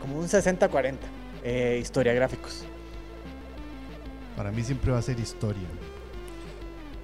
como 0.00 0.18
un 0.18 0.26
60-40 0.26 0.96
eh, 1.44 1.78
historia 1.80 2.12
gráficos. 2.12 2.64
Para 4.36 4.50
mí 4.50 4.62
siempre 4.62 4.92
va 4.92 4.98
a 4.98 5.02
ser 5.02 5.18
historia. 5.18 5.66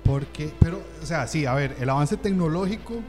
Porque, 0.05 0.53
pero, 0.61 0.83
o 1.03 1.07
sea, 1.07 1.27
sí, 1.27 1.47
a 1.47 1.55
ver, 1.55 1.77
el 1.81 1.89
avance 1.89 2.17
tecnológico 2.17 3.01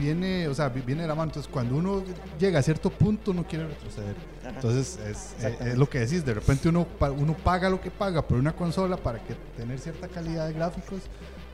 viene, 0.00 0.48
o 0.48 0.54
sea, 0.54 0.68
vi- 0.68 0.80
viene 0.80 1.02
de 1.02 1.08
la 1.08 1.14
mano. 1.14 1.30
Entonces, 1.30 1.50
cuando 1.52 1.76
uno 1.76 2.02
llega 2.38 2.58
a 2.58 2.62
cierto 2.62 2.90
punto, 2.90 3.32
no 3.34 3.44
quiere 3.46 3.66
retroceder. 3.68 4.16
Ajá. 4.40 4.50
Entonces, 4.56 4.98
es, 5.06 5.34
es 5.60 5.78
lo 5.78 5.88
que 5.88 6.00
decís. 6.00 6.24
De 6.24 6.34
repente 6.34 6.68
uno, 6.68 6.86
uno 7.16 7.34
paga 7.34 7.68
lo 7.70 7.80
que 7.80 7.90
paga 7.90 8.22
por 8.26 8.38
una 8.38 8.52
consola 8.54 8.96
para 8.96 9.18
que 9.22 9.34
tener 9.56 9.78
cierta 9.78 10.08
calidad 10.08 10.46
de 10.48 10.54
gráficos. 10.54 11.00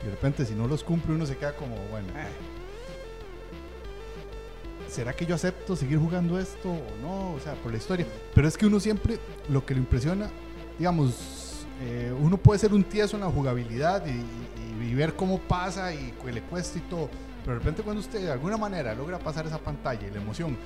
Y 0.01 0.05
de 0.05 0.11
repente, 0.11 0.45
si 0.45 0.53
no 0.55 0.67
los 0.67 0.83
cumple, 0.83 1.13
uno 1.15 1.25
se 1.25 1.35
queda 1.37 1.53
como, 1.55 1.75
bueno, 1.91 2.07
eh, 2.09 2.27
¿será 4.89 5.13
que 5.13 5.25
yo 5.25 5.35
acepto 5.35 5.75
seguir 5.75 5.99
jugando 5.99 6.39
esto 6.39 6.69
o 6.71 6.81
no? 7.01 7.33
O 7.33 7.39
sea, 7.39 7.53
por 7.55 7.71
la 7.71 7.77
historia. 7.77 8.05
Pero 8.33 8.47
es 8.47 8.57
que 8.57 8.65
uno 8.65 8.79
siempre, 8.79 9.19
lo 9.49 9.65
que 9.65 9.73
le 9.73 9.79
impresiona, 9.81 10.29
digamos, 10.79 11.65
eh, 11.81 12.13
uno 12.19 12.37
puede 12.37 12.59
ser 12.59 12.73
un 12.73 12.83
tieso 12.83 13.17
en 13.17 13.21
la 13.21 13.29
jugabilidad 13.29 14.03
y, 14.05 14.11
y- 14.11 14.87
y 14.89 14.93
ver 14.95 15.15
cómo 15.15 15.37
pasa 15.39 15.93
y 15.93 16.13
que 16.23 16.31
le 16.31 16.41
cuesta 16.41 16.77
y 16.77 16.81
todo. 16.81 17.09
Pero 17.47 17.59
de 17.59 17.63
repente 17.63 17.81
cuando 17.81 18.01
usted 18.01 18.19
de 18.21 18.29
alguna 18.31 18.57
manera 18.57 18.93
logra 18.93 19.19
pasar 19.19 19.47
esa 19.47 19.57
pantalla 19.57 20.05
y 20.05 20.11
la 20.11 20.17
emoción 20.21 20.57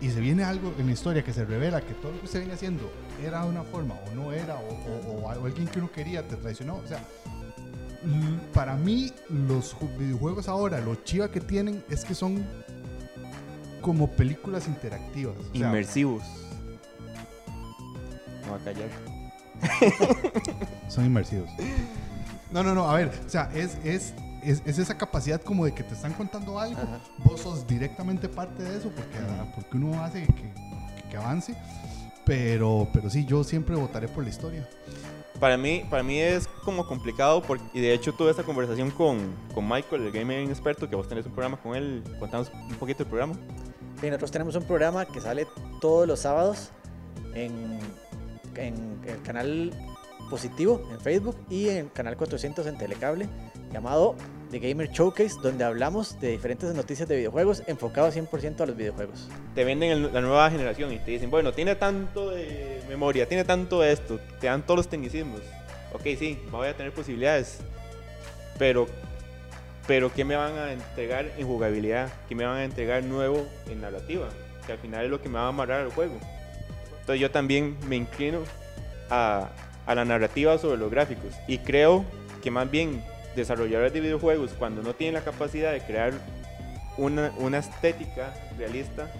y 0.00 0.08
se 0.08 0.20
viene 0.20 0.42
algo 0.42 0.72
en 0.78 0.86
la 0.86 0.92
historia 0.92 1.22
que 1.22 1.34
se 1.34 1.44
revela 1.44 1.82
que 1.82 1.92
todo 1.92 2.12
lo 2.12 2.18
que 2.20 2.24
usted 2.24 2.38
viene 2.38 2.54
haciendo 2.54 2.90
era 3.22 3.42
de 3.44 3.50
una 3.50 3.62
forma 3.62 3.94
o 4.10 4.14
no 4.14 4.32
era 4.32 4.56
o, 4.56 4.68
o- 4.68 5.22
o 5.24 5.30
algo- 5.30 5.44
alguien 5.44 5.68
que 5.68 5.78
uno 5.80 5.92
quería 5.92 6.26
te 6.26 6.36
traicionó. 6.36 6.76
O 6.76 6.86
sea, 6.86 6.98
l- 8.04 8.38
para 8.54 8.74
mí 8.74 9.12
los 9.28 9.76
ju- 9.76 9.94
videojuegos 9.98 10.48
ahora, 10.48 10.80
lo 10.80 10.94
chiva 11.04 11.30
que 11.30 11.40
tienen 11.42 11.84
es 11.90 12.06
que 12.06 12.14
son 12.14 12.42
como 13.82 14.10
películas 14.10 14.66
interactivas. 14.66 15.36
o 15.36 15.42
sea, 15.42 15.66
Inmersivos. 15.68 16.22
No 18.46 18.52
va 18.52 18.56
a 18.56 18.60
callar. 18.64 18.88
son 20.88 21.04
inmersivos. 21.04 21.50
No, 22.50 22.62
no, 22.62 22.74
no, 22.74 22.90
a 22.90 22.94
ver, 22.96 23.10
o 23.26 23.28
sea, 23.28 23.50
es, 23.54 23.76
es, 23.84 24.14
es, 24.44 24.62
es 24.64 24.78
esa 24.78 24.96
capacidad 24.96 25.40
como 25.42 25.64
de 25.64 25.72
que 25.72 25.82
te 25.82 25.94
están 25.94 26.12
contando 26.12 26.58
algo, 26.58 26.80
Ajá. 26.82 27.00
vos 27.24 27.40
sos 27.40 27.66
directamente 27.66 28.28
parte 28.28 28.62
de 28.62 28.76
eso, 28.78 28.90
porque, 28.90 29.18
ah, 29.18 29.46
porque 29.54 29.76
uno 29.76 30.02
hace 30.02 30.26
que, 30.26 30.32
que- 30.34 31.08
que 31.10 31.16
avance, 31.16 31.54
pero, 32.24 32.88
pero 32.92 33.10
sí, 33.10 33.24
yo 33.26 33.44
siempre 33.44 33.76
votaré 33.76 34.08
por 34.08 34.24
la 34.24 34.30
historia. 34.30 34.68
Para 35.40 35.56
mí, 35.56 35.84
para 35.90 36.02
mí 36.02 36.18
es 36.20 36.46
como 36.64 36.86
complicado 36.86 37.42
porque, 37.42 37.64
y 37.74 37.80
de 37.80 37.92
hecho 37.92 38.12
tuve 38.14 38.30
esta 38.30 38.44
conversación 38.44 38.90
con, 38.90 39.18
con 39.54 39.68
Michael, 39.68 40.02
el 40.06 40.12
gaming 40.12 40.48
experto, 40.48 40.88
que 40.88 40.96
vos 40.96 41.08
tenés 41.08 41.26
un 41.26 41.32
programa 41.32 41.56
con 41.58 41.74
él, 41.76 42.02
contamos 42.18 42.50
un 42.54 42.74
poquito 42.76 43.02
el 43.02 43.08
programa. 43.08 43.34
Sí, 44.00 44.06
nosotros 44.06 44.30
tenemos 44.30 44.54
un 44.56 44.62
programa 44.64 45.04
que 45.04 45.20
sale 45.20 45.46
todos 45.80 46.06
los 46.06 46.20
sábados 46.20 46.70
en, 47.34 47.78
en 48.56 48.98
el 49.06 49.22
canal 49.22 49.72
Positivo 50.30 50.88
en 50.90 51.00
Facebook 51.00 51.36
y 51.50 51.68
en 51.68 51.76
el 51.76 51.92
canal 51.92 52.16
400 52.16 52.66
en 52.66 52.78
Telecable, 52.78 53.28
llamado 53.72 54.14
The 54.50 54.58
Gamer 54.60 54.88
Showcase, 54.90 55.34
donde 55.42 55.64
hablamos 55.64 56.20
de 56.20 56.28
diferentes 56.30 56.72
noticias 56.74 57.08
de 57.08 57.16
videojuegos 57.16 57.62
enfocados 57.66 58.14
100% 58.14 58.60
a 58.62 58.66
los 58.66 58.76
videojuegos. 58.76 59.28
Te 59.54 59.64
venden 59.64 59.90
el- 59.90 60.12
la 60.12 60.20
nueva 60.20 60.50
generación 60.50 60.92
y 60.92 60.98
te 60.98 61.10
dicen, 61.12 61.30
bueno, 61.30 61.52
tiene 61.52 61.74
tanto 61.74 62.30
de 62.30 62.82
memoria, 62.88 63.26
tiene 63.28 63.44
tanto 63.44 63.80
de 63.80 63.92
esto, 63.92 64.20
te 64.40 64.46
dan 64.46 64.62
todos 64.62 64.78
los 64.78 64.88
tecnicismos. 64.88 65.40
Ok, 65.92 66.02
sí, 66.18 66.38
voy 66.50 66.68
a 66.68 66.76
tener 66.76 66.92
posibilidades, 66.92 67.58
pero, 68.58 68.86
pero 69.86 70.12
¿qué 70.12 70.24
me 70.24 70.36
van 70.36 70.56
a 70.58 70.72
entregar 70.72 71.30
en 71.36 71.46
jugabilidad? 71.46 72.12
¿Qué 72.28 72.34
me 72.34 72.44
van 72.44 72.56
a 72.58 72.64
entregar 72.64 73.02
nuevo 73.04 73.46
en 73.68 73.80
narrativa? 73.80 74.28
Que 74.66 74.72
al 74.72 74.78
final 74.78 75.04
es 75.04 75.10
lo 75.10 75.20
que 75.20 75.28
me 75.28 75.36
va 75.38 75.46
a 75.46 75.48
amarrar 75.48 75.80
al 75.82 75.90
juego. 75.90 76.14
Entonces 77.00 77.20
yo 77.20 77.30
también 77.30 77.76
me 77.88 77.96
inclino 77.96 78.40
a, 79.10 79.50
a 79.86 79.94
la 79.94 80.04
narrativa 80.04 80.56
sobre 80.58 80.78
los 80.78 80.90
gráficos 80.90 81.34
y 81.46 81.58
creo 81.58 82.04
que 82.42 82.50
más 82.50 82.70
bien 82.70 83.04
desarrolladores 83.36 83.92
de 83.92 84.00
videojuegos 84.00 84.52
cuando 84.58 84.82
no 84.82 84.94
tienen 84.94 85.14
la 85.14 85.22
capacidad 85.22 85.72
de 85.72 85.80
crear 85.80 86.12
una, 86.96 87.32
una 87.38 87.58
estética 87.58 88.32
realista 88.56 89.10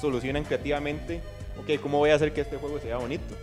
solucionan 0.00 0.44
creativamente, 0.44 1.20
ok, 1.58 1.80
¿cómo 1.80 1.98
voy 1.98 2.10
a 2.10 2.14
hacer 2.16 2.32
que 2.32 2.42
este 2.42 2.56
juego 2.56 2.78
sea 2.78 2.98
bonito? 2.98 3.34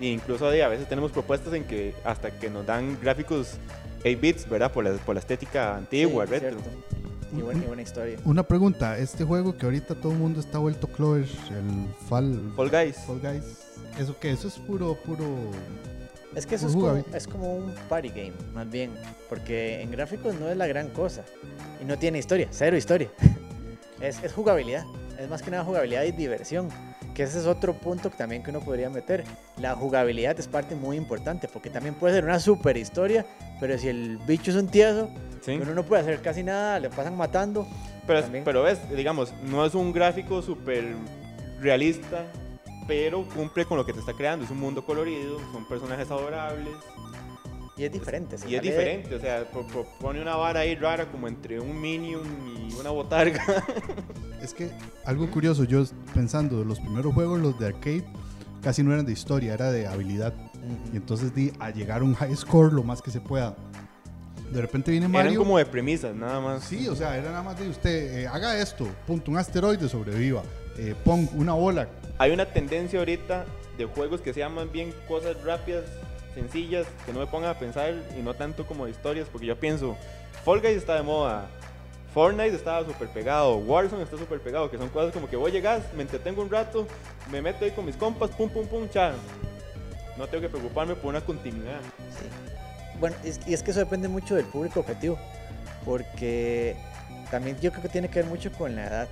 E 0.00 0.06
incluso 0.06 0.46
a 0.48 0.50
veces 0.50 0.88
tenemos 0.88 1.12
propuestas 1.12 1.54
en 1.54 1.64
que 1.64 1.94
hasta 2.04 2.32
que 2.32 2.50
nos 2.50 2.66
dan 2.66 2.98
gráficos 3.00 3.58
8 4.00 4.18
bits, 4.20 4.48
¿verdad? 4.48 4.72
Por 4.72 4.84
la, 4.84 4.92
por 4.94 5.14
la 5.14 5.20
estética 5.20 5.76
antigua, 5.76 6.26
Sí, 6.26 6.32
retro. 6.32 6.58
buena, 7.32 7.62
y 7.62 7.66
buena 7.66 7.82
historia. 7.82 8.18
Una 8.24 8.42
pregunta, 8.42 8.98
este 8.98 9.24
juego 9.24 9.56
que 9.56 9.64
ahorita 9.64 9.94
todo 9.94 10.12
el 10.12 10.18
mundo 10.18 10.40
está 10.40 10.58
vuelto 10.58 10.88
Clover, 10.88 11.22
el 11.22 12.06
Fall, 12.08 12.52
Fall 12.56 12.70
Guys. 12.70 12.96
Fall 13.06 13.20
Guys, 13.20 13.44
¿eso 13.98 14.16
qué? 14.18 14.32
Eso 14.32 14.48
es 14.48 14.54
puro, 14.54 14.96
puro... 15.04 15.24
Es 16.36 16.46
que 16.46 16.56
eso 16.56 16.66
es 16.66 16.74
como, 16.74 16.96
es 17.14 17.26
como 17.28 17.54
un 17.56 17.74
party 17.88 18.08
game, 18.08 18.32
más 18.52 18.68
bien. 18.70 18.90
Porque 19.28 19.80
en 19.82 19.90
gráficos 19.90 20.34
no 20.34 20.48
es 20.48 20.56
la 20.56 20.66
gran 20.66 20.88
cosa. 20.90 21.22
Y 21.80 21.84
no 21.84 21.96
tiene 21.98 22.18
historia, 22.18 22.48
cero 22.50 22.76
historia. 22.76 23.08
Es, 24.00 24.22
es 24.22 24.32
jugabilidad. 24.34 24.84
Es 25.18 25.30
más 25.30 25.40
que 25.40 25.50
nada 25.50 25.64
jugabilidad 25.64 26.02
y 26.02 26.12
diversión. 26.12 26.68
Que 27.14 27.22
ese 27.22 27.38
es 27.38 27.46
otro 27.46 27.72
punto 27.74 28.10
que 28.10 28.16
también 28.18 28.42
que 28.42 28.50
uno 28.50 28.60
podría 28.60 28.90
meter. 28.90 29.24
La 29.56 29.74
jugabilidad 29.76 30.38
es 30.38 30.46
parte 30.48 30.74
muy 30.74 30.96
importante. 30.98 31.48
Porque 31.50 31.70
también 31.70 31.94
puede 31.94 32.14
ser 32.14 32.24
una 32.24 32.38
super 32.40 32.76
historia. 32.76 33.24
Pero 33.60 33.78
si 33.78 33.88
el 33.88 34.18
bicho 34.26 34.50
es 34.50 34.56
un 34.58 34.66
tieso, 34.68 35.08
¿sí? 35.42 35.52
uno 35.62 35.74
no 35.74 35.84
puede 35.84 36.02
hacer 36.02 36.20
casi 36.20 36.42
nada, 36.42 36.80
le 36.80 36.90
pasan 36.90 37.16
matando. 37.16 37.66
Pero, 38.06 38.18
es- 38.18 38.26
pero 38.44 38.62
ves, 38.64 38.78
digamos, 38.94 39.32
no 39.44 39.64
es 39.64 39.74
un 39.74 39.92
gráfico 39.92 40.42
súper 40.42 40.84
realista, 41.60 42.24
pero 42.86 43.24
cumple 43.28 43.64
con 43.66 43.76
lo 43.78 43.86
que 43.86 43.92
te 43.92 44.00
está 44.00 44.12
creando. 44.12 44.44
Es 44.44 44.50
un 44.50 44.60
mundo 44.60 44.84
colorido, 44.84 45.38
son 45.52 45.64
personajes 45.66 46.10
adorables. 46.10 46.74
Y 47.76 47.84
es 47.84 47.92
diferente. 47.92 48.36
Y 48.36 48.38
es 48.38 48.40
sale 48.42 48.56
de- 48.56 48.60
diferente, 48.70 49.14
o 49.16 49.20
sea, 49.20 49.50
pone 50.00 50.22
una 50.22 50.36
vara 50.36 50.60
ahí 50.60 50.76
rara 50.76 51.10
como 51.10 51.26
entre 51.26 51.58
un 51.58 51.80
Minion 51.80 52.22
y 52.68 52.72
una 52.74 52.90
botarga. 52.90 53.42
Es 54.40 54.52
que 54.52 54.70
algo 55.06 55.30
curioso, 55.30 55.64
yo 55.64 55.82
pensando, 56.12 56.62
los 56.64 56.78
primeros 56.78 57.14
juegos, 57.14 57.40
los 57.40 57.58
de 57.58 57.68
arcade, 57.68 58.04
casi 58.62 58.82
no 58.82 58.92
eran 58.92 59.06
de 59.06 59.12
historia, 59.12 59.54
era 59.54 59.72
de 59.72 59.86
habilidad. 59.86 60.34
Y 60.54 60.56
Ujú. 60.88 60.96
entonces 60.96 61.34
di 61.34 61.50
a 61.58 61.70
llegar 61.70 62.02
a 62.02 62.04
un 62.04 62.14
high 62.14 62.36
score 62.36 62.70
lo 62.70 62.82
más 62.84 63.00
que 63.00 63.10
se 63.10 63.22
pueda. 63.22 63.56
De 64.52 64.60
repente 64.60 64.90
viene 64.90 65.08
Mario. 65.08 65.30
Eran 65.32 65.42
como 65.42 65.56
de 65.56 65.64
premisas, 65.64 66.14
nada 66.14 66.40
más. 66.40 66.62
Sí, 66.64 66.86
o 66.88 66.94
sea, 66.94 67.16
era 67.16 67.30
nada 67.30 67.42
más 67.42 67.58
de 67.58 67.68
usted, 67.70 68.18
eh, 68.18 68.26
haga 68.28 68.58
esto, 68.58 68.86
punto, 69.06 69.30
un 69.30 69.38
asteroide 69.38 69.88
sobreviva, 69.88 70.42
eh, 70.78 70.94
pon 71.04 71.28
una 71.34 71.52
bola. 71.54 71.88
Hay 72.18 72.30
una 72.32 72.46
tendencia 72.46 72.98
ahorita 72.98 73.44
de 73.76 73.84
juegos 73.86 74.20
que 74.20 74.32
sean 74.32 74.54
más 74.54 74.70
bien 74.70 74.94
cosas 75.08 75.42
rápidas, 75.42 75.84
sencillas, 76.34 76.86
que 77.06 77.12
no 77.12 77.20
me 77.20 77.26
pongan 77.26 77.50
a 77.50 77.58
pensar 77.58 77.94
y 78.18 78.22
no 78.22 78.34
tanto 78.34 78.66
como 78.66 78.84
de 78.84 78.92
historias, 78.92 79.28
porque 79.30 79.46
yo 79.46 79.56
pienso, 79.58 79.96
Fall 80.44 80.60
Guys 80.60 80.76
está 80.76 80.94
de 80.96 81.02
moda, 81.02 81.46
Fortnite 82.12 82.54
estaba 82.54 82.84
súper 82.86 83.08
pegado, 83.08 83.56
Warzone 83.56 84.04
está 84.04 84.16
súper 84.16 84.38
pegado, 84.40 84.70
que 84.70 84.78
son 84.78 84.88
cosas 84.88 85.12
como 85.12 85.28
que 85.28 85.34
voy 85.36 85.50
llegas, 85.50 85.82
me 85.96 86.02
entretengo 86.02 86.42
un 86.42 86.50
rato, 86.50 86.86
me 87.32 87.42
meto 87.42 87.64
ahí 87.64 87.72
con 87.72 87.84
mis 87.84 87.96
compas, 87.96 88.30
pum, 88.30 88.48
pum, 88.48 88.66
pum, 88.68 88.88
cha. 88.88 89.12
No 90.16 90.28
tengo 90.28 90.42
que 90.42 90.48
preocuparme 90.48 90.94
por 90.94 91.06
una 91.10 91.20
continuidad. 91.20 91.80
Sí. 92.10 92.26
Bueno, 93.00 93.16
es- 93.24 93.40
y 93.48 93.52
es 93.54 93.64
que 93.64 93.72
eso 93.72 93.80
depende 93.80 94.06
mucho 94.06 94.36
del 94.36 94.44
público 94.44 94.78
objetivo, 94.78 95.18
porque 95.84 96.76
también 97.32 97.58
yo 97.60 97.70
creo 97.72 97.82
que 97.82 97.88
tiene 97.88 98.08
que 98.08 98.20
ver 98.20 98.28
mucho 98.30 98.52
con 98.52 98.76
la 98.76 98.86
edad. 98.86 99.08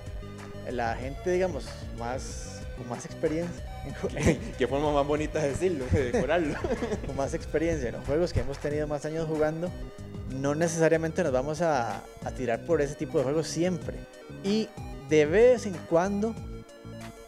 La 0.71 0.95
gente, 0.95 1.31
digamos, 1.31 1.65
más 1.97 2.61
con 2.77 2.89
más 2.89 3.05
experiencia, 3.05 3.63
Qué 4.57 4.67
forma 4.67 4.91
más 4.91 5.05
bonita 5.05 5.39
de 5.39 5.49
decirlo, 5.49 5.85
de 5.91 6.11
decorarlo. 6.11 6.55
con 7.05 7.15
más 7.15 7.33
experiencia 7.33 7.89
en 7.89 7.95
los 7.95 8.05
juegos 8.05 8.33
que 8.33 8.39
hemos 8.39 8.57
tenido 8.57 8.87
más 8.87 9.05
años 9.05 9.27
jugando, 9.27 9.69
no 10.31 10.55
necesariamente 10.55 11.23
nos 11.23 11.31
vamos 11.31 11.61
a, 11.61 11.97
a 12.23 12.31
tirar 12.31 12.65
por 12.65 12.81
ese 12.81 12.95
tipo 12.95 13.17
de 13.17 13.25
juegos 13.25 13.47
siempre. 13.47 13.97
Y 14.43 14.69
de 15.09 15.25
vez 15.25 15.65
en 15.65 15.73
cuando 15.89 16.33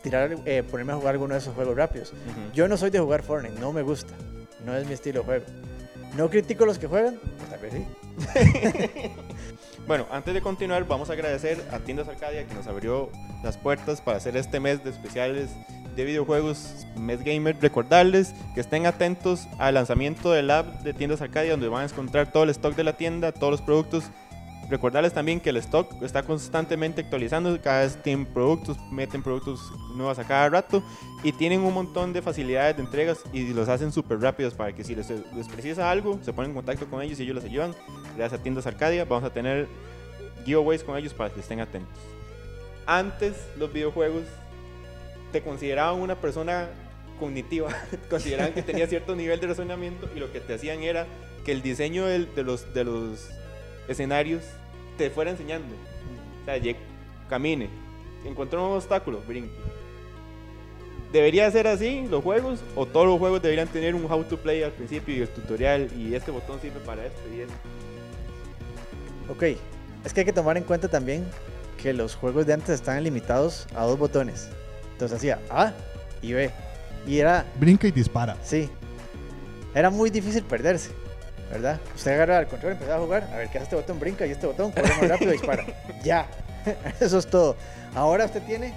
tirar, 0.01 0.37
eh, 0.45 0.63
ponerme 0.63 0.93
a 0.93 0.95
jugar 0.95 1.15
alguno 1.15 1.33
de 1.33 1.39
esos 1.39 1.53
juegos 1.53 1.75
rápidos. 1.75 2.13
Yo 2.53 2.67
no 2.67 2.77
soy 2.77 2.89
de 2.89 2.99
jugar 2.99 3.23
Fortnite, 3.23 3.59
no 3.59 3.73
me 3.73 3.81
gusta. 3.81 4.13
No 4.65 4.75
es 4.75 4.87
mi 4.87 4.93
estilo 4.93 5.21
de 5.21 5.25
juego. 5.25 5.45
No 6.15 6.29
critico 6.29 6.65
los 6.65 6.79
que 6.79 6.87
juegan, 6.87 7.19
pues 7.37 7.49
tal 7.49 7.59
vez 7.59 7.73
sí. 7.73 7.85
Bueno, 9.87 10.07
antes 10.11 10.33
de 10.33 10.41
continuar, 10.41 10.87
vamos 10.87 11.11
a 11.11 11.13
agradecer 11.13 11.63
a 11.71 11.77
Tiendas 11.77 12.07
Arcadia 12.07 12.47
que 12.47 12.55
nos 12.55 12.65
abrió 12.65 13.11
las 13.43 13.55
puertas 13.55 14.01
para 14.01 14.17
hacer 14.17 14.35
este 14.35 14.59
mes 14.59 14.83
de 14.83 14.89
especiales 14.89 15.51
de 15.95 16.05
videojuegos, 16.05 16.87
mes 16.97 17.23
gamer. 17.23 17.55
Recordarles 17.61 18.33
que 18.55 18.61
estén 18.61 18.87
atentos 18.87 19.47
al 19.59 19.75
lanzamiento 19.75 20.31
del 20.31 20.49
app 20.49 20.65
de 20.81 20.95
Tiendas 20.95 21.21
Arcadia, 21.21 21.51
donde 21.51 21.67
van 21.67 21.83
a 21.83 21.85
encontrar 21.85 22.31
todo 22.31 22.45
el 22.45 22.49
stock 22.49 22.75
de 22.75 22.83
la 22.83 22.93
tienda, 22.93 23.31
todos 23.31 23.51
los 23.51 23.61
productos. 23.61 24.05
Recordarles 24.69 25.13
también 25.13 25.39
que 25.39 25.51
el 25.51 25.57
stock 25.57 26.01
está 26.01 26.23
constantemente 26.23 27.01
actualizando, 27.01 27.59
cada 27.61 27.81
vez 27.81 28.01
tienen 28.01 28.25
productos, 28.25 28.77
meten 28.91 29.21
productos 29.21 29.71
nuevos 29.95 30.17
a 30.17 30.23
cada 30.23 30.49
rato 30.49 30.83
y 31.23 31.31
tienen 31.31 31.61
un 31.61 31.73
montón 31.73 32.13
de 32.13 32.21
facilidades 32.21 32.75
de 32.75 32.83
entregas 32.83 33.23
y 33.31 33.53
los 33.53 33.69
hacen 33.69 33.91
súper 33.91 34.19
rápidos 34.19 34.55
para 34.55 34.73
que 34.73 34.83
si 34.83 34.95
les, 34.95 35.09
les 35.09 35.47
precisa 35.47 35.91
algo, 35.91 36.19
se 36.23 36.33
ponen 36.33 36.51
en 36.51 36.55
contacto 36.55 36.87
con 36.87 37.01
ellos 37.01 37.19
y 37.19 37.23
ellos 37.23 37.35
les 37.35 37.45
ayudan. 37.45 37.75
Gracias 38.17 38.39
a 38.39 38.43
Tiendas 38.43 38.65
Arcadia, 38.65 39.05
vamos 39.05 39.23
a 39.23 39.33
tener 39.33 39.67
giveaways 40.45 40.83
con 40.83 40.97
ellos 40.97 41.13
para 41.13 41.31
que 41.31 41.41
estén 41.41 41.59
atentos. 41.59 41.97
Antes 42.87 43.35
los 43.57 43.71
videojuegos 43.71 44.23
te 45.31 45.41
consideraban 45.41 45.99
una 46.01 46.15
persona 46.15 46.69
cognitiva. 47.19 47.69
Consideraban 48.09 48.53
que 48.53 48.61
tenía 48.61 48.87
cierto 48.87 49.15
nivel 49.15 49.39
de 49.39 49.47
razonamiento 49.47 50.09
y 50.15 50.19
lo 50.19 50.31
que 50.31 50.39
te 50.39 50.53
hacían 50.53 50.83
era 50.83 51.05
que 51.43 51.51
el 51.51 51.61
diseño 51.61 52.05
de, 52.05 52.27
los, 52.43 52.73
de 52.73 52.83
los 52.83 53.29
escenarios 53.87 54.43
te 54.97 55.09
fuera 55.09 55.31
enseñando. 55.31 55.73
O 56.41 56.45
sea, 56.45 56.75
camine, 57.29 57.69
encontró 58.25 58.67
un 58.67 58.75
obstáculo, 58.77 59.21
brinque. 59.27 59.53
¿Debería 61.11 61.49
ser 61.49 61.67
así 61.67 62.05
los 62.09 62.23
juegos? 62.23 62.59
¿O 62.75 62.85
todos 62.85 63.05
los 63.05 63.17
juegos 63.19 63.41
deberían 63.41 63.67
tener 63.67 63.95
un 63.95 64.11
how 64.11 64.23
to 64.23 64.37
play 64.37 64.63
al 64.63 64.71
principio 64.71 65.15
y 65.15 65.21
el 65.21 65.29
tutorial? 65.29 65.89
Y 65.97 66.13
este 66.13 66.31
botón 66.31 66.59
sirve 66.61 66.79
para 66.81 67.05
esto 67.05 67.21
y 67.33 67.41
esto. 67.41 67.53
Ok, 69.29 69.43
es 70.03 70.13
que 70.13 70.21
hay 70.21 70.25
que 70.25 70.33
tomar 70.33 70.57
en 70.57 70.63
cuenta 70.63 70.87
también 70.87 71.25
que 71.81 71.93
los 71.93 72.15
juegos 72.15 72.45
de 72.45 72.53
antes 72.53 72.69
estaban 72.69 73.03
limitados 73.03 73.67
a 73.75 73.85
dos 73.85 73.97
botones. 73.97 74.49
Entonces 74.91 75.17
hacía 75.17 75.39
A 75.49 75.73
y 76.21 76.33
B. 76.33 76.51
Y 77.07 77.19
era, 77.19 77.45
Brinca 77.59 77.87
y 77.87 77.91
dispara. 77.91 78.35
sí, 78.43 78.69
era 79.73 79.89
muy 79.89 80.09
difícil 80.09 80.43
perderse, 80.43 80.91
¿verdad? 81.51 81.79
Usted 81.95 82.13
agarra 82.13 82.39
el 82.39 82.47
control, 82.47 82.73
empezaba 82.73 82.97
a 82.97 83.01
jugar, 83.01 83.29
a 83.31 83.37
ver 83.37 83.49
qué 83.49 83.57
hace 83.57 83.65
este 83.65 83.75
botón, 83.75 83.99
brinca 83.99 84.25
y 84.25 84.31
este 84.31 84.47
botón, 84.47 84.71
corre 84.71 84.89
más 84.89 85.07
rápido 85.09 85.31
y 85.31 85.37
dispara. 85.37 85.65
ya, 86.03 86.27
eso 86.99 87.17
es 87.17 87.27
todo. 87.27 87.55
Ahora 87.93 88.25
usted 88.25 88.41
tiene, 88.43 88.73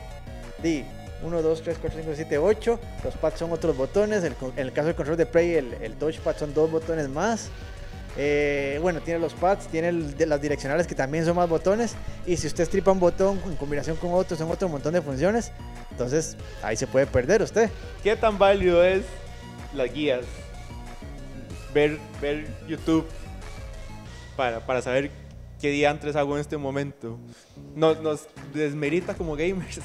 di, 0.63 0.85
1, 1.23 1.43
2, 1.43 1.63
3, 1.63 1.79
4, 1.81 2.01
5, 2.01 2.13
7, 2.15 2.39
8. 2.39 2.81
Los 3.05 3.15
pads 3.17 3.39
son 3.39 3.53
otros 3.53 3.77
botones. 3.77 4.23
el 4.23 4.35
en 4.57 4.67
el 4.67 4.73
caso 4.73 4.87
del 4.87 4.97
control 4.97 5.17
de 5.17 5.27
Play, 5.27 5.55
el, 5.55 5.75
el 5.83 5.95
touchpad 5.95 6.37
son 6.37 6.55
dos 6.55 6.71
botones 6.71 7.09
más. 7.09 7.51
Eh, 8.17 8.79
bueno, 8.83 9.01
tiene 9.01 9.21
los 9.21 9.35
pads, 9.35 9.69
tiene 9.69 9.89
el 9.89 10.17
de 10.17 10.27
las 10.27 10.41
direccionales 10.41 10.87
que 10.87 10.95
también 10.95 11.25
son 11.25 11.37
más 11.37 11.49
botones. 11.49 11.95
Y 12.27 12.37
si 12.37 12.47
usted 12.47 12.65
stripa 12.65 12.91
un 12.91 13.01
botón 13.01 13.41
en 13.47 13.57
combinación 13.57 13.97
con 13.97 14.13
otro, 14.13 14.37
son 14.37 14.51
otro 14.51 14.69
montón 14.69 14.93
de 14.95 15.03
funciones. 15.03 15.53
Entonces, 15.91 16.37
ahí 16.63 16.77
se 16.77 16.87
puede 16.87 17.07
perder 17.07 17.43
usted. 17.43 17.71
¿Qué 18.03 18.17
tan 18.17 18.39
válido 18.39 18.85
es 18.85 19.05
las 19.75 19.93
guías? 19.93 20.25
Ver, 21.75 21.99
ver 22.21 22.47
YouTube 22.67 23.07
para, 24.37 24.61
para 24.61 24.83
saber 24.83 25.11
qué 25.61 25.71
diantres 25.71 26.17
hago 26.17 26.35
en 26.35 26.41
este 26.41 26.57
momento. 26.57 27.19
Nos, 27.75 28.01
nos 28.01 28.29
desmerita 28.55 29.15
como 29.15 29.37
gamers. 29.37 29.81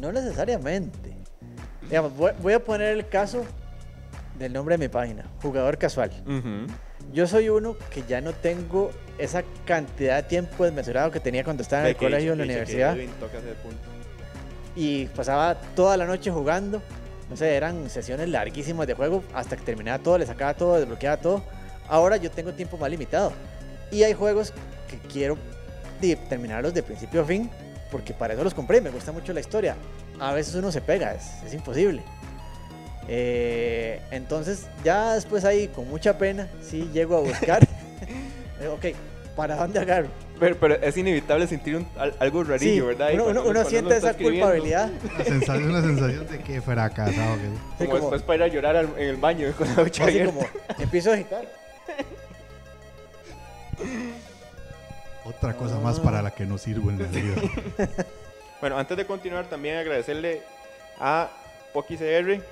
No 0.00 0.12
necesariamente. 0.12 1.14
Digamos, 1.82 2.16
voy, 2.16 2.32
voy 2.40 2.52
a 2.54 2.64
poner 2.64 2.96
el 2.96 3.08
caso 3.08 3.44
del 4.38 4.52
nombre 4.52 4.76
de 4.76 4.78
mi 4.78 4.88
página, 4.88 5.24
jugador 5.42 5.76
casual. 5.76 6.10
Yo 7.12 7.26
soy 7.26 7.48
uno 7.48 7.76
que 7.90 8.02
ya 8.08 8.20
no 8.20 8.32
tengo 8.32 8.90
esa 9.18 9.42
cantidad 9.66 10.16
de 10.16 10.22
tiempo 10.22 10.64
desmesurado 10.64 11.10
que 11.10 11.20
tenía 11.20 11.44
cuando 11.44 11.62
estaba 11.62 11.82
en 11.82 11.88
el 11.88 11.96
colegio 11.96 12.30
o 12.30 12.32
en 12.32 12.38
la 12.38 12.44
universidad. 12.44 12.96
Y 14.76 15.06
pasaba 15.06 15.56
toda 15.74 15.96
la 15.96 16.06
noche 16.06 16.30
jugando. 16.30 16.80
No 17.30 17.36
sé, 17.36 17.54
eran 17.54 17.88
sesiones 17.88 18.28
larguísimas 18.28 18.88
de 18.88 18.94
juego 18.94 19.22
hasta 19.32 19.56
que 19.56 19.62
terminaba 19.62 20.02
todo, 20.02 20.18
le 20.18 20.26
sacaba 20.26 20.52
todo, 20.54 20.78
desbloqueaba 20.78 21.16
todo. 21.16 21.42
Ahora 21.88 22.16
yo 22.16 22.30
tengo 22.30 22.52
tiempo 22.52 22.76
más 22.76 22.90
limitado. 22.90 23.32
Y 23.92 24.02
hay 24.02 24.12
juegos 24.14 24.52
que 24.88 24.98
quiero 24.98 25.38
terminarlos 26.28 26.74
de 26.74 26.82
principio 26.82 27.22
a 27.22 27.24
fin, 27.24 27.48
porque 27.90 28.12
para 28.12 28.34
eso 28.34 28.42
los 28.42 28.54
compré, 28.54 28.80
me 28.80 28.90
gusta 28.90 29.12
mucho 29.12 29.32
la 29.32 29.40
historia. 29.40 29.76
A 30.18 30.32
veces 30.32 30.54
uno 30.56 30.72
se 30.72 30.80
pega, 30.80 31.14
es, 31.14 31.42
es 31.46 31.54
imposible. 31.54 32.02
Eh, 33.08 34.00
entonces, 34.10 34.66
ya 34.84 35.14
después 35.14 35.44
ahí, 35.44 35.68
con 35.68 35.88
mucha 35.88 36.18
pena, 36.18 36.48
sí 36.62 36.90
llego 36.92 37.16
a 37.16 37.20
buscar. 37.20 37.66
Ok, 38.74 38.94
¿para 39.34 39.56
dónde 39.56 39.78
agarro? 39.78 40.08
Pero, 40.40 40.56
pero 40.58 40.74
es 40.76 40.96
inevitable 40.96 41.46
sentir 41.46 41.76
un- 41.76 41.86
al- 41.98 42.14
algo 42.18 42.42
Sí, 42.44 42.50
rarillo, 42.50 42.86
¿verdad? 42.86 43.10
Uno, 43.14 43.64
siente 43.64 43.96
esa 43.96 44.14
culpabilidad. 44.14 44.90
Una 45.14 45.24
sensación, 45.24 45.70
una 45.70 45.82
sensación 45.82 46.26
de 46.26 46.38
que 46.40 46.60
fracasado. 46.62 47.36
que- 47.36 47.42
Sí, 47.42 47.86
Como, 47.86 47.90
como- 47.90 48.00
después 48.00 48.22
para 48.22 48.36
ir 48.36 48.42
a 48.42 48.46
llorar 48.54 48.76
al- 48.76 48.94
en 48.98 49.08
el 49.10 49.16
baño 49.16 49.52
con 49.56 49.68
la 49.68 49.74
ducha 49.84 50.04
Así 50.04 50.18
abierta. 50.18 50.32
como 50.32 50.48
empiezo 50.78 51.10
a 51.10 51.14
agitar. 51.14 51.44
Otra 55.24 55.54
cosa 55.54 55.78
más 55.78 56.00
para 56.00 56.22
la 56.22 56.30
que 56.30 56.44
no 56.46 56.58
sirvo 56.58 56.90
en 56.90 56.98
la 57.02 57.08
vida. 57.08 57.34
Bueno, 58.60 58.76
antes 58.76 58.94
de 58.94 59.06
continuar, 59.06 59.46
también 59.46 59.78
agradecerle 59.78 60.42
a 60.98 61.30
Poki 61.72 61.96
CR. 61.96 62.42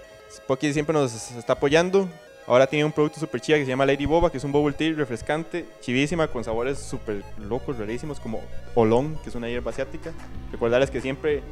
Poki 0.46 0.72
siempre 0.72 0.94
nos 0.94 1.32
está 1.36 1.52
apoyando. 1.52 2.08
Ahora 2.48 2.66
tiene 2.66 2.84
un 2.86 2.92
producto 2.92 3.20
super 3.20 3.40
chiva 3.42 3.58
que 3.58 3.64
se 3.64 3.68
llama 3.68 3.84
Lady 3.84 4.06
Boba, 4.06 4.30
que 4.32 4.38
es 4.38 4.44
un 4.44 4.52
bubble 4.52 4.74
tea 4.74 4.94
refrescante, 4.96 5.66
chivísima, 5.82 6.28
con 6.28 6.42
sabores 6.42 6.78
súper 6.78 7.22
locos, 7.38 7.76
rarísimos, 7.78 8.18
como 8.18 8.40
olón, 8.74 9.18
que 9.22 9.28
es 9.28 9.34
una 9.34 9.48
hierba 9.50 9.70
asiática. 9.70 10.12
Recordarles 10.50 10.90
que 10.90 11.02
siempre 11.02 11.42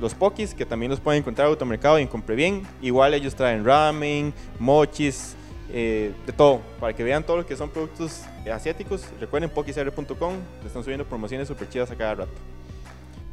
los 0.00 0.14
Pokis, 0.14 0.54
que 0.54 0.64
también 0.64 0.88
los 0.90 1.00
pueden 1.00 1.20
encontrar 1.22 1.46
en 1.48 1.50
automercado 1.50 1.98
y 1.98 2.02
en 2.02 2.08
Compre 2.08 2.36
Bien. 2.36 2.62
Igual 2.80 3.12
ellos 3.14 3.34
traen 3.34 3.64
ramen, 3.64 4.32
mochis, 4.60 5.34
eh, 5.72 6.12
de 6.24 6.32
todo, 6.32 6.60
para 6.78 6.92
que 6.94 7.02
vean 7.02 7.24
todo 7.24 7.38
lo 7.38 7.46
que 7.46 7.56
son 7.56 7.68
productos 7.70 8.22
asiáticos. 8.52 9.04
Recuerden 9.18 9.50
pokicr.com, 9.50 10.34
le 10.60 10.66
están 10.68 10.84
subiendo 10.84 11.04
promociones 11.06 11.48
super 11.48 11.68
chidas 11.68 11.90
a 11.90 11.96
cada 11.96 12.14
rato. 12.14 12.32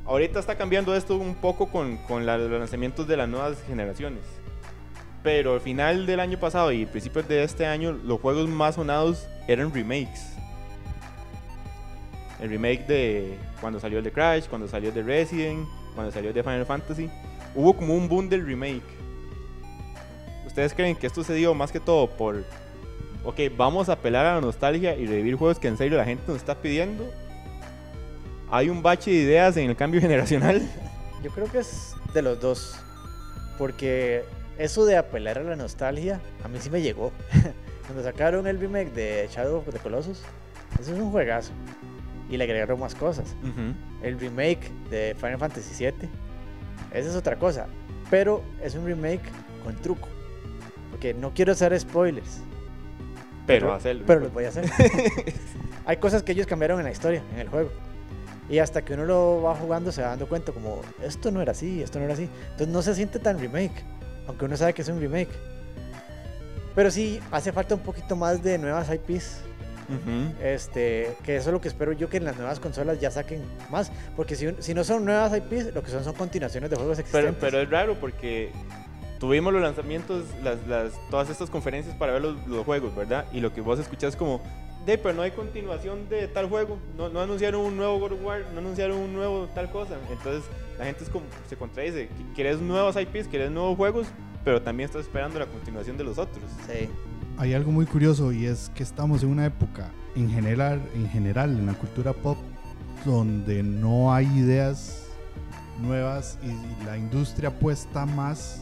Ahorita 0.03 0.39
está 0.39 0.55
cambiando 0.57 0.95
esto 0.95 1.15
un 1.15 1.35
poco 1.35 1.67
con, 1.67 1.97
con 1.97 2.25
la- 2.25 2.39
los 2.39 2.49
lanzamientos 2.59 3.07
de 3.07 3.17
las 3.17 3.29
nuevas 3.29 3.57
generaciones. 3.67 4.21
Pero 5.23 5.55
al 5.55 5.61
final 5.61 6.05
del 6.05 6.19
año 6.19 6.39
pasado 6.39 6.71
y 6.71 6.85
principios 6.85 7.27
de 7.27 7.43
este 7.43 7.65
año, 7.65 7.91
los 7.91 8.21
juegos 8.21 8.47
más 8.47 8.75
sonados 8.75 9.27
eran 9.47 9.73
remakes. 9.73 10.33
El 12.39 12.49
remake 12.49 12.85
de 12.85 13.37
cuando 13.59 13.79
salió 13.79 13.97
el 13.97 14.03
de 14.03 14.11
Crash, 14.11 14.45
cuando 14.47 14.67
salió 14.67 14.89
el 14.89 14.95
de 14.95 15.03
Resident, 15.03 15.67
cuando 15.95 16.11
salió 16.11 16.29
el 16.29 16.35
de 16.35 16.43
Final 16.43 16.65
Fantasy. 16.65 17.09
Hubo 17.55 17.73
como 17.73 17.95
un 17.95 18.07
boom 18.07 18.29
del 18.29 18.45
remake. 18.45 18.83
¿Ustedes 20.45 20.73
creen 20.73 20.95
que 20.95 21.07
esto 21.07 21.23
se 21.23 21.33
dio 21.33 21.53
más 21.53 21.71
que 21.71 21.79
todo 21.79 22.07
por, 22.07 22.43
ok, 23.23 23.39
vamos 23.55 23.89
a 23.89 23.93
apelar 23.93 24.25
a 24.25 24.35
la 24.35 24.41
nostalgia 24.41 24.95
y 24.95 25.05
revivir 25.05 25.35
juegos 25.35 25.59
que 25.59 25.67
en 25.67 25.77
serio 25.77 25.97
la 25.97 26.05
gente 26.05 26.23
nos 26.27 26.37
está 26.37 26.55
pidiendo? 26.55 27.05
¿Hay 28.49 28.69
un 28.69 28.81
bache 28.81 29.11
de 29.11 29.17
ideas 29.17 29.57
en 29.57 29.69
el 29.69 29.75
cambio 29.75 29.99
generacional? 30.07 30.61
Yo 31.23 31.31
creo 31.31 31.51
que 31.51 31.59
es 31.59 31.95
de 32.13 32.21
los 32.21 32.39
dos. 32.39 32.75
Porque 33.57 34.23
eso 34.57 34.85
de 34.85 34.97
apelar 34.97 35.37
a 35.37 35.43
la 35.43 35.55
nostalgia, 35.55 36.19
a 36.43 36.47
mí 36.47 36.57
sí 36.59 36.69
me 36.69 36.81
llegó. 36.81 37.11
Cuando 37.85 38.03
sacaron 38.03 38.47
el 38.47 38.59
remake 38.59 38.91
de 38.93 39.29
Shadow 39.31 39.57
of 39.57 39.69
the 39.71 39.79
Colossus, 39.79 40.21
eso 40.79 40.93
es 40.93 40.99
un 40.99 41.11
juegazo. 41.11 41.51
Y 42.29 42.35
le 42.35 42.43
agregaron 42.43 42.79
más 42.79 42.93
cosas. 42.93 43.35
El 44.03 44.19
remake 44.19 44.69
de 44.89 45.15
Final 45.15 45.37
Fantasy 45.37 45.85
VII, 45.85 46.09
esa 46.93 47.09
es 47.09 47.15
otra 47.15 47.37
cosa. 47.37 47.67
Pero 48.09 48.43
es 48.61 48.75
un 48.75 48.85
remake 48.85 49.21
con 49.63 49.75
truco. 49.77 50.09
Porque 50.91 51.13
no 51.13 51.33
quiero 51.33 51.53
hacer 51.53 51.77
spoilers. 51.79 52.41
Pero 53.45 53.73
hacerlo. 53.73 54.03
Pero 54.05 54.19
los 54.19 54.33
voy 54.33 54.45
a 54.45 54.49
hacer. 54.49 54.65
Hay 55.85 55.97
cosas 55.97 56.23
que 56.23 56.33
ellos 56.33 56.47
cambiaron 56.47 56.79
en 56.79 56.85
la 56.85 56.91
historia, 56.91 57.23
en 57.33 57.39
el 57.39 57.47
juego. 57.47 57.69
Y 58.49 58.59
hasta 58.59 58.83
que 58.83 58.93
uno 58.93 59.05
lo 59.05 59.41
va 59.41 59.55
jugando 59.55 59.91
se 59.91 60.01
va 60.01 60.09
dando 60.09 60.27
cuenta 60.27 60.51
como, 60.51 60.81
esto 61.01 61.31
no 61.31 61.41
era 61.41 61.51
así, 61.51 61.81
esto 61.81 61.99
no 61.99 62.05
era 62.05 62.13
así. 62.13 62.29
Entonces 62.51 62.67
no 62.67 62.81
se 62.81 62.95
siente 62.95 63.19
tan 63.19 63.39
remake, 63.39 63.83
aunque 64.27 64.45
uno 64.45 64.57
sabe 64.57 64.73
que 64.73 64.81
es 64.81 64.87
un 64.89 64.99
remake. 64.99 65.29
Pero 66.75 66.91
sí, 66.91 67.19
hace 67.31 67.51
falta 67.51 67.73
un 67.75 67.81
poquito 67.81 68.15
más 68.15 68.43
de 68.43 68.57
nuevas 68.57 68.87
IPs. 68.93 69.41
Ujú. 69.89 70.33
Este, 70.43 71.15
que 71.23 71.37
eso 71.37 71.49
es 71.49 71.53
lo 71.53 71.61
que 71.61 71.69
espero 71.69 71.93
yo 71.93 72.09
que 72.09 72.17
en 72.17 72.25
las 72.25 72.35
nuevas 72.35 72.59
consolas 72.59 72.99
ya 72.99 73.09
saquen 73.09 73.41
más. 73.71 73.91
Porque 74.15 74.35
si, 74.35 74.47
si 74.59 74.73
no 74.73 74.83
son 74.83 75.05
nuevas 75.05 75.35
IPs, 75.35 75.73
lo 75.73 75.81
que 75.81 75.89
son 75.89 76.03
son 76.03 76.13
continuaciones 76.13 76.69
de 76.69 76.75
juegos 76.75 76.97
Pero, 76.97 77.29
existentes. 77.29 77.37
pero 77.39 77.61
es 77.61 77.69
raro 77.69 77.95
porque 77.95 78.51
tuvimos 79.17 79.53
los 79.53 79.61
lanzamientos, 79.61 80.25
las, 80.43 80.67
las, 80.67 80.91
todas 81.09 81.29
estas 81.29 81.49
conferencias 81.49 81.95
para 81.95 82.13
ver 82.13 82.21
los, 82.21 82.45
los 82.47 82.65
juegos, 82.65 82.95
¿verdad? 82.95 83.25
Y 83.31 83.39
lo 83.39 83.53
que 83.53 83.61
vos 83.61 83.79
escuchás 83.79 84.09
es 84.09 84.15
como, 84.15 84.41
de, 84.87 84.97
pero 84.97 85.13
no 85.13 85.21
hay 85.21 85.31
continuación 85.31 86.07
de 86.09 86.27
tal 86.29 86.47
juego, 86.49 86.79
no, 86.97 87.09
no 87.09 87.21
anunciaron 87.21 87.61
un 87.61 87.77
nuevo 87.77 87.99
God 87.99 88.13
of 88.13 88.23
War, 88.23 88.45
no 88.53 88.59
anunciaron 88.59 88.97
un 88.97 89.13
nuevo 89.13 89.47
tal 89.53 89.69
cosa. 89.69 89.97
Entonces 90.09 90.43
la 90.79 90.85
gente 90.85 91.03
es 91.03 91.09
como, 91.09 91.25
se 91.47 91.57
contradice, 91.57 92.09
quieres 92.33 92.59
nuevos 92.61 92.95
IPs, 92.95 93.27
quieres 93.27 93.51
nuevos 93.51 93.75
juegos, 93.75 94.07
pero 94.45 94.61
también 94.61 94.87
estás 94.87 95.03
esperando 95.03 95.37
la 95.37 95.45
continuación 95.45 95.97
de 95.97 96.05
los 96.05 96.17
otros. 96.17 96.45
Sí. 96.65 96.89
Hay 97.37 97.53
algo 97.53 97.71
muy 97.71 97.85
curioso 97.85 98.31
y 98.31 98.45
es 98.45 98.71
que 98.73 98.81
estamos 98.81 99.21
en 99.23 99.29
una 99.29 99.45
época 99.45 99.91
en 100.15 100.31
general, 100.31 100.81
en 100.95 101.09
general 101.09 101.51
en 101.51 101.65
la 101.65 101.73
cultura 101.73 102.13
pop 102.13 102.37
donde 103.05 103.61
no 103.61 104.13
hay 104.13 104.25
ideas 104.25 105.05
nuevas 105.79 106.39
y 106.41 106.85
la 106.85 106.97
industria 106.97 107.49
apuesta 107.49 108.05
más 108.05 108.61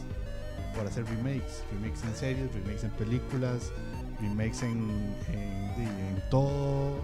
por 0.74 0.86
hacer 0.86 1.04
remakes, 1.06 1.62
remakes 1.72 2.02
en 2.04 2.14
series, 2.16 2.52
remakes 2.52 2.84
en 2.84 2.90
películas, 2.90 3.72
remakes 4.20 4.62
en, 4.62 5.14
en, 5.28 6.22
todo. 6.30 6.98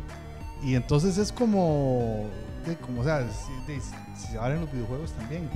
Y 0.62 0.74
entonces 0.74 1.18
es 1.18 1.32
como, 1.32 2.28
como 2.80 3.00
o 3.00 3.04
sea, 3.04 3.26
si, 3.30 3.72
de- 3.72 3.80
si 4.16 4.36
ahora 4.36 4.54
en 4.54 4.60
los 4.62 4.72
videojuegos 4.72 5.12
también. 5.12 5.48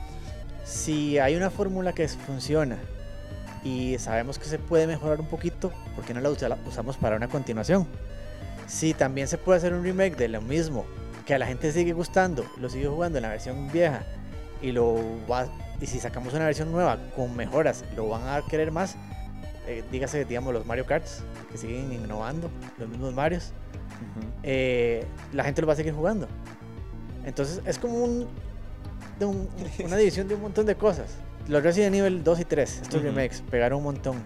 Si 0.64 1.18
hay 1.18 1.36
una 1.36 1.50
fórmula 1.50 1.92
que 1.92 2.08
funciona 2.08 2.76
y 3.62 3.98
sabemos 3.98 4.38
que 4.38 4.46
se 4.46 4.58
puede 4.58 4.86
mejorar 4.86 5.20
un 5.20 5.26
poquito, 5.26 5.72
¿por 5.94 6.04
qué 6.04 6.12
no 6.14 6.20
la 6.20 6.30
usamos 6.30 6.96
para 6.96 7.16
una 7.16 7.28
continuación? 7.28 7.86
Si 8.66 8.94
también 8.94 9.28
se 9.28 9.38
puede 9.38 9.58
hacer 9.58 9.72
un 9.72 9.84
remake 9.84 10.16
de 10.16 10.28
lo 10.28 10.42
mismo, 10.42 10.84
que 11.24 11.34
a 11.34 11.38
la 11.38 11.46
gente 11.46 11.72
sigue 11.72 11.92
gustando, 11.92 12.44
lo 12.58 12.68
sigue 12.68 12.88
jugando 12.88 13.18
en 13.18 13.22
la 13.22 13.28
versión 13.30 13.70
vieja 13.72 14.02
y 14.62 14.72
lo 14.72 14.96
va 15.30 15.46
y 15.80 15.86
si 15.86 16.00
sacamos 16.00 16.32
una 16.34 16.46
versión 16.46 16.72
nueva 16.72 16.98
con 17.14 17.36
mejoras, 17.36 17.84
lo 17.96 18.08
van 18.08 18.26
a 18.26 18.42
querer 18.48 18.72
más. 18.72 18.96
Eh, 19.66 19.82
dígase, 19.90 20.24
digamos, 20.24 20.52
los 20.54 20.64
Mario 20.64 20.86
Karts, 20.86 21.22
que 21.50 21.58
siguen 21.58 21.92
innovando, 21.92 22.50
los 22.78 22.88
mismos 22.88 23.12
Marios. 23.14 23.52
eh, 24.42 25.04
la 25.32 25.44
gente 25.44 25.60
lo 25.60 25.66
va 25.66 25.72
a 25.72 25.76
seguir 25.76 25.92
jugando. 25.92 26.28
Entonces 27.24 27.60
es 27.66 27.78
como 27.78 27.94
un, 28.04 28.28
de 29.18 29.24
un- 29.26 29.48
una 29.84 29.96
división 29.96 30.28
de 30.28 30.34
un 30.36 30.42
montón 30.42 30.66
de 30.66 30.76
cosas. 30.76 31.16
Los 31.48 31.62
Resident 31.62 31.94
Evil 31.96 32.22
2 32.24 32.40
y 32.40 32.44
3, 32.44 32.80
estos 32.82 32.94
Ujú. 33.00 33.04
remakes, 33.04 33.42
pegaron 33.50 33.78
un 33.78 33.84
montón. 33.84 34.16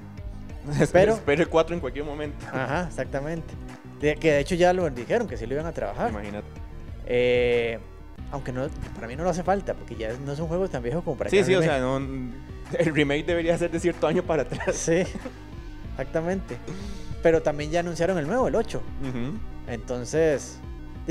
Pero 0.78 0.88
Pero- 0.92 1.12
espero 1.14 1.42
el 1.42 1.48
4 1.48 1.74
en 1.74 1.80
cualquier 1.80 2.04
momento. 2.04 2.46
Ajá, 2.52 2.86
exactamente. 2.88 3.54
De- 4.00 4.16
que 4.16 4.32
de 4.32 4.40
hecho 4.40 4.54
ya 4.54 4.72
lo 4.72 4.88
dijeron, 4.90 5.26
que 5.26 5.36
sí 5.36 5.46
lo 5.46 5.54
iban 5.54 5.66
a 5.66 5.72
trabajar. 5.72 6.10
Imagínate. 6.10 6.46
Eh, 7.06 7.78
aunque 8.32 8.52
no, 8.52 8.66
para 8.94 9.06
mí 9.08 9.16
no 9.16 9.24
lo 9.24 9.30
hace 9.30 9.42
falta, 9.42 9.74
porque 9.74 9.96
ya 9.96 10.12
no 10.24 10.32
es 10.32 10.38
un 10.38 10.46
juego 10.48 10.68
tan 10.68 10.82
viejo 10.82 11.02
como 11.02 11.16
para 11.16 11.30
que 11.30 11.38
Sí, 11.38 11.44
sí, 11.44 11.54
o 11.54 11.62
sea, 11.62 11.80
no, 11.80 11.98
el 12.78 12.94
remake 12.94 13.26
debería 13.26 13.56
ser 13.58 13.70
de 13.70 13.80
cierto 13.80 14.06
año 14.06 14.22
para 14.22 14.42
atrás. 14.42 14.76
Sí, 14.76 15.02
exactamente. 15.92 16.56
Pero 17.22 17.42
también 17.42 17.70
ya 17.70 17.80
anunciaron 17.80 18.18
el 18.18 18.26
nuevo, 18.26 18.48
el 18.48 18.54
8. 18.54 18.82
Ujú. 19.02 19.38
Entonces, 19.68 20.58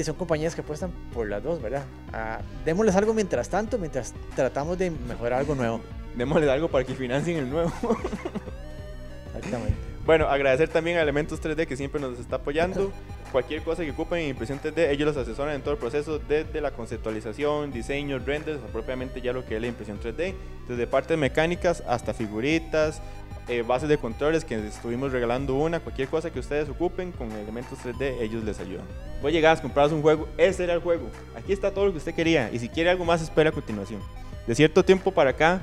son 0.03 0.15
compañías 0.15 0.55
que 0.55 0.61
apuestan 0.61 0.91
por 1.13 1.27
las 1.27 1.43
dos, 1.43 1.61
¿verdad? 1.61 1.83
Ah, 2.13 2.39
démosles 2.65 2.95
algo 2.95 3.13
mientras 3.13 3.49
tanto, 3.49 3.77
mientras 3.77 4.13
tratamos 4.35 4.77
de 4.77 4.91
mejorar 4.91 5.39
algo 5.39 5.55
nuevo. 5.55 5.81
Démosles 6.15 6.49
algo 6.49 6.67
para 6.69 6.83
que 6.83 6.95
financien 6.95 7.37
el 7.37 7.49
nuevo. 7.49 7.71
Exactamente. 9.35 9.88
Bueno, 10.05 10.27
agradecer 10.27 10.69
también 10.69 10.97
a 10.97 11.01
Elementos 11.01 11.41
3D 11.41 11.67
que 11.67 11.77
siempre 11.77 12.01
nos 12.01 12.19
está 12.19 12.37
apoyando. 12.37 12.91
Cualquier 13.31 13.61
cosa 13.61 13.83
que 13.83 13.91
ocupen 13.91 14.19
en 14.19 14.29
impresión 14.29 14.59
3D, 14.59 14.89
ellos 14.89 15.07
los 15.07 15.17
asesoran 15.17 15.53
en 15.53 15.61
todo 15.61 15.73
el 15.73 15.79
proceso, 15.79 16.17
desde 16.17 16.61
la 16.61 16.71
conceptualización, 16.71 17.71
diseño, 17.71 18.17
renders, 18.17 18.59
o 18.63 18.67
propiamente 18.71 19.21
ya 19.21 19.33
lo 19.33 19.45
que 19.45 19.55
es 19.55 19.61
la 19.61 19.67
impresión 19.67 19.99
3D, 19.99 20.33
desde 20.67 20.87
partes 20.87 21.15
mecánicas 21.15 21.83
hasta 21.87 22.15
figuritas, 22.15 23.03
eh, 23.47 23.61
bases 23.61 23.87
de 23.87 23.99
controles 23.99 24.45
que 24.45 24.55
estuvimos 24.67 25.11
regalando 25.11 25.53
una, 25.53 25.79
cualquier 25.79 26.07
cosa 26.07 26.31
que 26.31 26.39
ustedes 26.39 26.69
ocupen 26.69 27.11
con 27.11 27.31
Elementos 27.31 27.77
3D, 27.79 28.19
ellos 28.21 28.43
les 28.43 28.59
ayudan. 28.59 28.85
Vos 29.21 29.31
llegás, 29.31 29.61
comprabas 29.61 29.91
un 29.91 30.01
juego, 30.01 30.27
ese 30.37 30.63
era 30.63 30.73
el 30.73 30.79
juego. 30.79 31.09
Aquí 31.35 31.53
está 31.53 31.71
todo 31.71 31.85
lo 31.85 31.91
que 31.91 31.97
usted 31.99 32.15
quería, 32.15 32.49
y 32.51 32.57
si 32.57 32.67
quiere 32.69 32.89
algo 32.89 33.05
más, 33.05 33.21
espera 33.21 33.51
a 33.51 33.53
continuación. 33.53 34.01
De 34.47 34.55
cierto 34.55 34.83
tiempo 34.83 35.11
para 35.11 35.31
acá, 35.31 35.61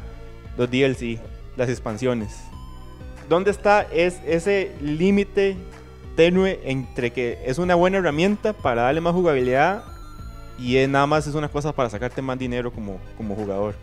los 0.57 0.71
DLC, 0.71 1.19
las 1.57 1.69
expansiones. 1.69 2.45
¿Dónde 3.29 3.51
está 3.51 3.83
es 3.83 4.21
ese 4.25 4.73
límite 4.81 5.57
tenue 6.15 6.61
entre 6.65 7.13
que 7.13 7.43
es 7.45 7.59
una 7.59 7.75
buena 7.75 7.99
herramienta 7.99 8.53
para 8.53 8.83
darle 8.83 9.01
más 9.01 9.15
jugabilidad 9.15 9.83
y 10.59 10.77
es 10.77 10.89
nada 10.89 11.07
más 11.07 11.27
es 11.27 11.35
una 11.35 11.49
cosa 11.49 11.73
para 11.73 11.91
sacarte 11.91 12.23
más 12.23 12.39
dinero 12.39 12.73
como, 12.73 12.99
jugador? 13.19 13.75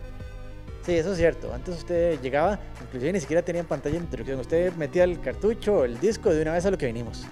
Sí, 0.82 0.94
eso 0.94 1.12
es 1.12 1.18
cierto. 1.18 1.52
Antes 1.52 1.76
usted 1.76 2.20
llegaba, 2.20 2.58
inclusive 2.82 3.12
ni 3.12 3.20
siquiera 3.20 3.42
tenía 3.42 3.64
pantalla 3.64 3.96
de 3.96 4.04
introducción. 4.04 4.40
Usted 4.40 4.74
metía 4.76 5.04
el 5.04 5.20
cartucho 5.20 5.84
el 5.84 6.00
disco 6.00 6.30
de 6.30 6.42
una 6.42 6.52
vez 6.52 6.64
a 6.64 6.70
lo 6.70 6.78
que 6.78 6.86
vinimos. 6.86 7.24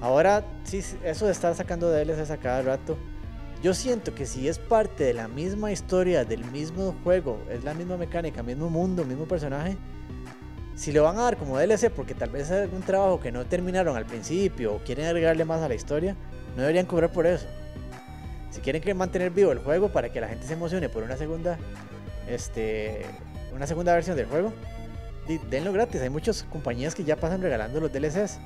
Ahora, 0.00 0.44
sí, 0.64 0.82
eso 1.04 1.26
de 1.26 1.32
estar 1.32 1.54
sacando 1.54 1.90
DLCs 1.90 2.30
a 2.30 2.36
cada 2.36 2.62
rato. 2.62 2.96
Yo 3.62 3.74
siento 3.74 4.14
que 4.14 4.26
si 4.26 4.48
es 4.48 4.58
parte 4.58 5.04
de 5.04 5.14
la 5.14 5.26
misma 5.26 5.72
historia, 5.72 6.24
del 6.24 6.44
mismo 6.44 6.94
juego, 7.02 7.40
es 7.50 7.64
la 7.64 7.74
misma 7.74 7.96
mecánica, 7.96 8.42
mismo 8.42 8.70
mundo, 8.70 9.04
mismo 9.04 9.26
personaje, 9.26 9.76
si 10.78 10.92
lo 10.92 11.02
van 11.02 11.18
a 11.18 11.22
dar 11.22 11.36
como 11.36 11.58
DLC 11.58 11.90
porque 11.90 12.14
tal 12.14 12.30
vez 12.30 12.44
es 12.50 12.62
algún 12.62 12.82
trabajo 12.82 13.18
que 13.20 13.32
no 13.32 13.44
terminaron 13.44 13.96
al 13.96 14.06
principio 14.06 14.74
o 14.74 14.78
quieren 14.78 15.06
agregarle 15.06 15.44
más 15.44 15.60
a 15.60 15.68
la 15.68 15.74
historia, 15.74 16.14
no 16.54 16.62
deberían 16.62 16.86
cobrar 16.86 17.10
por 17.10 17.26
eso. 17.26 17.46
Si 18.50 18.60
quieren 18.60 18.80
que 18.80 18.94
mantener 18.94 19.30
vivo 19.30 19.50
el 19.50 19.58
juego 19.58 19.88
para 19.88 20.10
que 20.10 20.20
la 20.20 20.28
gente 20.28 20.46
se 20.46 20.52
emocione 20.52 20.88
por 20.88 21.02
una 21.02 21.16
segunda 21.16 21.58
este, 22.28 23.04
una 23.52 23.66
segunda 23.66 23.92
versión 23.92 24.16
del 24.16 24.26
juego, 24.26 24.52
denlo 25.50 25.72
gratis. 25.72 26.00
Hay 26.00 26.10
muchas 26.10 26.44
compañías 26.44 26.94
que 26.94 27.02
ya 27.04 27.16
pasan 27.16 27.42
regalando 27.42 27.80
los 27.80 27.92
DLCs. 27.92 28.38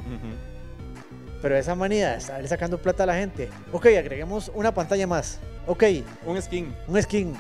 Pero 1.43 1.57
esa 1.57 1.75
manía 1.75 2.13
de 2.13 2.19
estar 2.19 2.49
sacando 2.49 2.79
plata 2.79 3.03
a 3.03 3.07
la 3.07 3.15
gente. 3.17 3.51
Ok, 3.73 3.87
agreguemos 3.87 4.51
una 4.55 4.73
pantalla 4.73 5.07
más. 5.07 5.39
Ok, 5.67 5.83
Un 6.25 6.41
skin. 6.41 6.75
un 6.89 7.03
skin. 7.03 7.35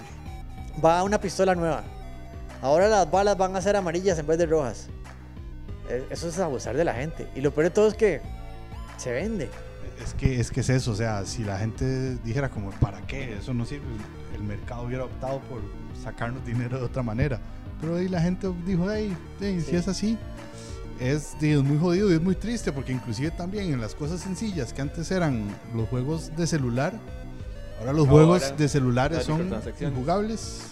Va 0.84 1.02
una 1.02 1.20
pistola 1.20 1.54
nueva. 1.54 1.82
Ahora 2.62 2.88
las 2.88 3.10
balas 3.10 3.36
van 3.36 3.54
a 3.56 3.60
ser 3.60 3.76
amarillas 3.76 4.18
en 4.18 4.26
vez 4.26 4.38
de 4.38 4.46
rojas. 4.46 4.88
E- 5.90 6.04
Eso 6.10 6.28
es 6.28 6.38
abusar 6.38 6.76
de 6.76 6.84
la 6.84 6.94
gente. 6.94 7.28
Y 7.34 7.40
lo 7.40 7.50
peor 7.52 7.64
de 7.64 7.70
todo 7.70 7.88
es 7.88 7.94
que 7.94 8.20
se 8.96 9.12
vende. 9.12 9.50
Es 10.02 10.14
que, 10.14 10.40
es 10.40 10.50
que 10.50 10.60
es 10.60 10.68
eso, 10.70 10.92
o 10.92 10.94
sea, 10.94 11.24
si 11.26 11.44
la 11.44 11.58
gente 11.58 12.16
dijera 12.24 12.48
como, 12.48 12.70
¿para 12.70 13.00
qué? 13.02 13.36
Eso 13.36 13.52
no 13.52 13.64
sirve. 13.66 13.84
El 14.34 14.42
mercado 14.42 14.82
hubiera 14.84 15.04
optado 15.04 15.40
por 15.42 15.60
sacarnos 16.02 16.44
dinero 16.46 16.78
de 16.78 16.84
otra 16.84 17.02
manera. 17.02 17.38
Pero 17.80 17.96
ahí 17.96 18.08
la 18.08 18.20
gente 18.20 18.48
dijo, 18.64 18.90
hey, 18.90 19.14
hey, 19.40 19.60
si 19.60 19.70
Sí. 19.70 19.76
es 19.76 19.88
así, 19.88 20.18
es, 21.00 21.34
es 21.40 21.62
muy 21.62 21.78
jodido 21.78 22.10
y 22.10 22.14
es 22.14 22.22
muy 22.22 22.36
triste 22.36 22.70
porque 22.72 22.92
inclusive 22.92 23.30
también 23.32 23.72
en 23.72 23.80
las 23.80 23.94
cosas 23.94 24.20
sencillas 24.20 24.72
que 24.72 24.82
antes 24.82 25.10
eran 25.10 25.46
los 25.74 25.88
juegos 25.88 26.30
de 26.36 26.46
celular, 26.46 26.94
ahora 27.80 27.92
los 27.92 28.06
juegos 28.08 28.56
de 28.56 28.68
celulares 28.68 29.24
son 29.24 29.50
injugables. 29.80 30.62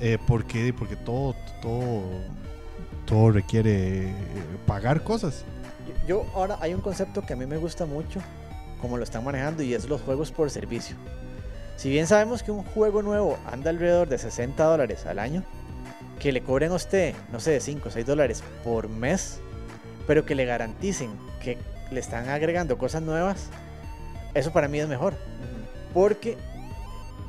Eh, 0.00 0.18
porque, 0.26 0.72
porque 0.72 0.96
todo, 0.96 1.34
todo, 1.60 2.02
todo 3.04 3.30
requiere 3.30 4.10
eh, 4.10 4.14
pagar 4.66 5.02
cosas. 5.02 5.44
Yo 5.86 5.94
yo 6.06 6.26
ahora 6.34 6.58
hay 6.60 6.72
un 6.74 6.80
concepto 6.80 7.22
que 7.22 7.32
a 7.32 7.36
mí 7.36 7.46
me 7.46 7.56
gusta 7.56 7.84
mucho, 7.84 8.20
como 8.80 8.96
lo 8.96 9.04
están 9.04 9.24
manejando, 9.24 9.62
y 9.62 9.74
es 9.74 9.88
los 9.88 10.00
juegos 10.02 10.30
por 10.30 10.50
servicio. 10.50 10.96
Si 11.76 11.90
bien 11.90 12.06
sabemos 12.06 12.42
que 12.42 12.50
un 12.50 12.64
juego 12.64 13.02
nuevo 13.02 13.38
anda 13.46 13.70
alrededor 13.70 14.08
de 14.08 14.18
60 14.18 14.62
dólares 14.64 15.06
al 15.06 15.18
año, 15.18 15.44
que 16.18 16.32
le 16.32 16.42
cobren 16.42 16.72
a 16.72 16.76
usted, 16.76 17.14
no 17.30 17.40
sé, 17.40 17.60
5 17.60 17.88
o 17.88 17.92
6 17.92 18.06
dólares 18.06 18.42
por 18.64 18.88
mes, 18.88 19.40
pero 20.06 20.24
que 20.24 20.34
le 20.34 20.44
garanticen 20.44 21.10
que 21.42 21.58
le 21.90 22.00
están 22.00 22.28
agregando 22.28 22.78
cosas 22.78 23.02
nuevas, 23.02 23.50
eso 24.34 24.52
para 24.52 24.68
mí 24.68 24.80
es 24.80 24.88
mejor. 24.88 25.14
Porque 25.94 26.36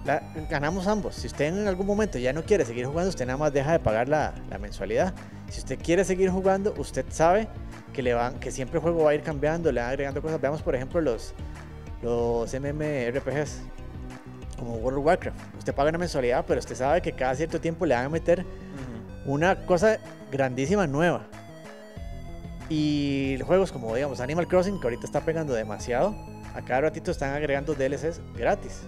la- 0.06 0.24
ganamos 0.50 0.88
ambos. 0.88 1.16
Si 1.16 1.28
usted 1.28 1.46
en 1.46 1.68
algún 1.68 1.86
momento 1.88 2.18
ya 2.18 2.34
no 2.34 2.44
quiere 2.44 2.66
seguir 2.66 2.86
jugando, 2.86 3.10
usted 3.10 3.26
nada 3.26 3.38
más 3.38 3.54
deja 3.54 3.72
de 3.74 3.80
pagar 3.80 4.08
la, 4.10 4.34
la 4.50 4.58
mensualidad. 4.58 5.14
Si 5.50 5.60
usted 5.60 5.80
quiere 5.82 6.04
seguir 6.04 6.30
jugando, 6.30 6.74
usted 6.78 7.06
sabe 7.10 7.48
que 7.94 8.02
le 8.04 8.14
van, 8.14 8.40
que 8.40 8.52
siempre 8.52 8.78
el 8.78 8.84
juego 8.84 9.04
va 9.04 9.12
a 9.12 9.16
ir 9.16 9.22
cambiando, 9.24 9.72
le 9.72 9.82
van 9.82 9.90
agregando 9.90 10.22
cosas. 10.22 10.40
Veamos 10.40 10.62
por 10.62 10.76
ejemplo 10.76 11.02
los, 11.02 11.34
los 12.02 12.54
MMORPGs 12.54 13.62
como 14.58 14.76
World 14.76 15.00
of 15.00 15.06
Warcraft. 15.06 15.38
Usted 15.58 15.74
paga 15.74 15.90
una 15.90 15.98
mensualidad, 15.98 16.44
pero 16.48 16.60
usted 16.60 16.76
sabe 16.76 17.02
que 17.02 17.14
cada 17.14 17.34
cierto 17.36 17.60
tiempo 17.62 17.86
le 17.86 17.96
van 17.96 18.06
a 18.06 18.10
meter 18.10 18.46
una 19.26 19.66
cosa 19.66 19.98
grandísima 20.32 20.86
nueva. 20.88 21.26
Y 22.70 23.40
juegos 23.46 23.72
como 23.72 23.96
digamos 23.96 24.20
Animal 24.20 24.48
Crossing, 24.48 24.80
que 24.80 24.86
ahorita 24.88 25.06
está 25.06 25.22
pegando 25.22 25.54
demasiado, 25.54 26.16
a 26.54 26.62
cada 26.62 26.82
ratito 26.82 27.10
están 27.12 27.34
agregando 27.34 27.74
DLCs 27.74 28.22
gratis. 28.36 28.82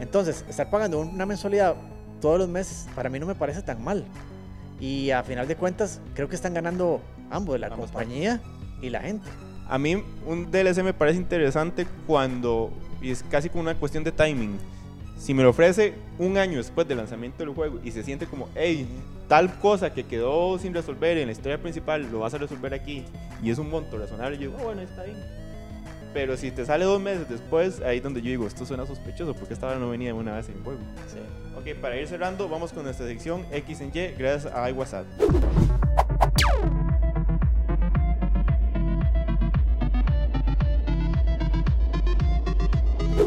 Entonces, 0.00 0.44
estar 0.48 0.70
pagando 0.70 1.00
una 1.00 1.26
mensualidad 1.26 1.74
todos 2.20 2.38
los 2.38 2.48
meses, 2.48 2.88
para 2.94 3.08
mí 3.08 3.18
no 3.18 3.26
me 3.26 3.34
parece 3.34 3.62
tan 3.62 3.82
mal. 3.82 4.04
Y 4.80 5.10
a 5.10 5.22
final 5.22 5.46
de 5.46 5.56
cuentas, 5.56 6.00
creo 6.14 6.28
que 6.28 6.36
están 6.36 6.54
ganando 6.54 7.00
ambos, 7.30 7.58
la 7.60 7.70
compañía 7.70 8.40
y 8.80 8.90
la 8.90 9.00
gente. 9.00 9.28
A 9.68 9.78
mí 9.78 10.02
un 10.26 10.50
DLC 10.50 10.82
me 10.82 10.92
parece 10.92 11.18
interesante 11.18 11.86
cuando, 12.06 12.70
y 13.00 13.10
es 13.10 13.22
casi 13.30 13.48
como 13.48 13.62
una 13.62 13.74
cuestión 13.74 14.04
de 14.04 14.12
timing, 14.12 14.58
si 15.16 15.32
me 15.32 15.42
lo 15.42 15.50
ofrece 15.50 15.94
un 16.18 16.36
año 16.36 16.58
después 16.58 16.86
del 16.86 16.98
lanzamiento 16.98 17.38
del 17.38 17.54
juego 17.54 17.80
y 17.82 17.90
se 17.92 18.02
siente 18.02 18.26
como, 18.26 18.48
hey, 18.54 18.86
tal 19.28 19.58
cosa 19.58 19.94
que 19.94 20.04
quedó 20.04 20.58
sin 20.58 20.74
resolver 20.74 21.16
en 21.16 21.26
la 21.26 21.32
historia 21.32 21.56
principal, 21.60 22.10
lo 22.10 22.18
vas 22.20 22.34
a 22.34 22.38
resolver 22.38 22.74
aquí, 22.74 23.04
y 23.42 23.50
es 23.50 23.58
un 23.58 23.70
monto 23.70 23.96
razonable, 23.96 24.36
yo 24.36 24.48
digo, 24.50 24.56
"Ah, 24.60 24.64
bueno, 24.64 24.82
está 24.82 25.04
bien. 25.04 25.16
Pero 26.14 26.36
si 26.36 26.52
te 26.52 26.64
sale 26.64 26.84
dos 26.84 27.00
meses 27.00 27.28
después, 27.28 27.80
ahí 27.80 27.96
es 27.96 28.02
donde 28.02 28.22
yo 28.22 28.28
digo, 28.28 28.46
esto 28.46 28.64
suena 28.64 28.86
sospechoso, 28.86 29.34
porque 29.34 29.52
esta 29.52 29.66
hora 29.66 29.80
no 29.80 29.90
venía 29.90 30.10
de 30.10 30.12
una 30.12 30.36
vez 30.36 30.48
en 30.48 30.62
juego. 30.62 30.78
Sí. 31.08 31.18
Ok, 31.58 31.76
para 31.80 32.00
ir 32.00 32.06
cerrando, 32.06 32.48
vamos 32.48 32.72
con 32.72 32.84
nuestra 32.84 33.04
sección 33.04 33.44
X 33.50 33.80
en 33.80 33.88
Y, 33.88 34.14
gracias 34.16 34.54
a 34.54 34.70
iWhatsApp. 34.70 35.04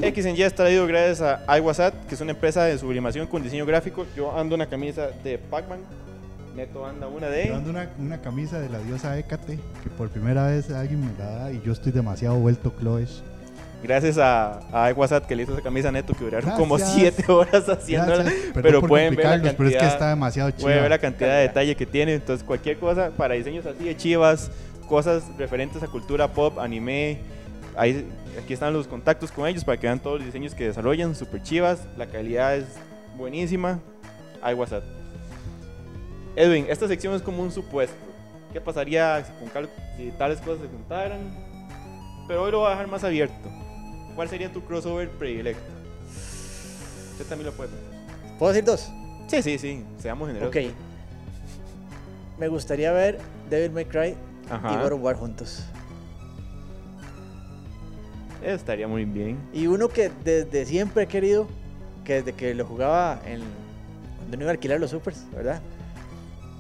X 0.01 0.25
en 0.25 0.37
Y 0.37 0.41
está 0.43 0.63
traído 0.63 0.87
gracias 0.87 1.21
a 1.21 1.57
iWhatsApp, 1.57 2.07
que 2.07 2.15
es 2.15 2.21
una 2.21 2.31
empresa 2.31 2.63
de 2.63 2.77
sublimación 2.77 3.27
con 3.27 3.43
diseño 3.43 3.65
gráfico. 3.65 4.05
Yo 4.15 4.37
ando 4.37 4.55
una 4.55 4.67
camisa 4.67 5.09
de 5.25 5.37
Pac-Man, 5.37 5.79
Neto 6.57 6.85
anda 6.85 7.07
una 7.07 7.27
de... 7.29 7.47
Yo 7.47 7.55
ando 7.55 7.69
una, 7.69 7.87
una 7.99 8.19
camisa 8.19 8.59
de 8.59 8.67
la 8.69 8.79
diosa 8.79 9.17
Hécate, 9.17 9.59
que 9.83 9.89
por 9.95 10.09
primera 10.09 10.47
vez 10.47 10.69
alguien 10.71 10.99
me 11.05 11.13
la 11.17 11.25
da 11.29 11.51
y 11.51 11.61
yo 11.63 11.71
estoy 11.71 11.91
demasiado 11.91 12.35
vuelto 12.35 12.71
Cloesh. 12.73 13.21
Gracias 13.83 14.17
a, 14.17 14.59
a 14.73 14.89
iWhatsApp 14.89 15.27
que 15.27 15.35
le 15.35 15.43
hizo 15.43 15.53
esa 15.53 15.61
camisa 15.61 15.91
Neto, 15.91 16.13
que 16.15 16.23
duraron 16.25 16.49
como 16.57 16.77
Gracias. 16.77 17.13
7 17.15 17.31
horas 17.31 17.69
haciéndola. 17.69 18.23
Gracias, 18.23 18.45
pero 18.55 18.81
pueden 18.81 19.15
ver 19.15 19.25
la 19.25 19.31
complicarlos, 19.33 19.53
pero 19.53 19.69
es 19.69 19.75
que 19.75 19.79
cantidad- 19.79 19.93
está 19.93 20.09
demasiado 20.09 20.49
chido. 20.49 20.63
Puede 20.63 20.81
ver 20.81 20.89
la 20.89 20.97
cantidad 20.97 21.29
de 21.35 21.41
detalle 21.43 21.75
que 21.75 21.85
tiene. 21.85 22.15
Entonces, 22.15 22.43
cualquier 22.43 22.79
cosa 22.79 23.11
para 23.15 23.35
diseños 23.35 23.67
así 23.67 23.83
de 23.83 23.95
chivas, 23.95 24.49
cosas 24.89 25.23
referentes 25.37 25.83
a 25.83 25.87
cultura 25.87 26.27
pop, 26.27 26.57
anime. 26.57 27.19
Ahí, 27.75 28.03
aquí 28.43 28.53
están 28.53 28.73
los 28.73 28.87
contactos 28.87 29.31
con 29.31 29.45
ellos 29.47 29.63
para 29.63 29.77
que 29.79 29.85
vean 29.85 29.99
todos 29.99 30.17
los 30.17 30.25
diseños 30.25 30.55
que 30.55 30.65
desarrollan. 30.65 31.13
Super 31.13 31.43
chivas. 31.43 31.81
La 31.99 32.07
calidad 32.07 32.55
es 32.55 32.65
buenísima. 33.15 33.79
a 34.41 34.55
WhatsApp. 34.55 34.83
Edwin, 36.37 36.67
esta 36.69 36.87
sección 36.87 37.15
es 37.15 37.23
como 37.23 37.41
un 37.41 37.51
supuesto. 37.51 37.95
¿Qué 38.53 38.61
pasaría 38.61 39.25
si, 39.25 39.31
con 39.43 39.67
si 39.97 40.11
tales 40.11 40.39
cosas 40.39 40.61
se 40.61 40.67
juntaran? 40.67 41.19
Pero 42.27 42.43
hoy 42.43 42.51
lo 42.51 42.59
voy 42.59 42.67
a 42.67 42.71
dejar 42.71 42.87
más 42.87 43.03
abierto. 43.03 43.49
¿Cuál 44.15 44.29
sería 44.29 44.53
tu 44.53 44.63
crossover 44.63 45.09
predilecto? 45.09 45.63
Usted 47.13 47.25
también 47.25 47.47
lo 47.47 47.53
puede 47.53 47.69
pensar. 47.69 48.37
¿Puedo 48.37 48.53
decir 48.53 48.65
dos? 48.65 48.87
Sí, 49.25 49.41
sí, 49.41 49.57
sí. 49.57 49.83
Seamos 49.97 50.27
generosos. 50.27 50.55
Ok. 50.55 50.71
Me 52.37 52.47
gustaría 52.49 52.91
ver 52.91 53.17
Devil 53.49 53.71
May 53.71 53.85
Cry 53.85 54.15
Ajá. 54.47 54.73
y 54.73 54.77
God 54.77 54.93
of 54.93 55.01
War 55.01 55.15
juntos. 55.15 55.63
Eso 58.43 58.53
estaría 58.53 58.87
muy 58.87 59.05
bien. 59.05 59.39
Y 59.53 59.65
uno 59.65 59.89
que 59.89 60.11
desde 60.23 60.67
siempre 60.67 61.03
he 61.03 61.07
querido, 61.07 61.47
que 62.05 62.21
desde 62.21 62.33
que 62.33 62.53
lo 62.53 62.63
jugaba 62.63 63.19
en, 63.25 63.41
cuando 64.19 64.37
no 64.37 64.43
iba 64.43 64.51
a 64.51 64.53
alquilar 64.53 64.79
los 64.79 64.91
supers, 64.91 65.25
¿verdad? 65.35 65.63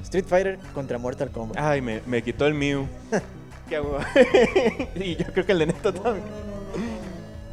Street 0.07 0.25
Fighter 0.25 0.57
contra 0.73 0.97
Mortal 0.97 1.29
Kombat. 1.29 1.57
Ay, 1.59 1.81
me, 1.81 2.01
me 2.05 2.21
quitó 2.23 2.47
el 2.47 2.53
mío. 2.53 2.87
¿Qué 3.67 3.75
hago? 3.75 3.99
y 4.95 5.17
yo 5.17 5.25
creo 5.33 5.45
que 5.45 5.51
el 5.51 5.59
de 5.59 5.65
Neto 5.67 5.93
también. 5.93 6.23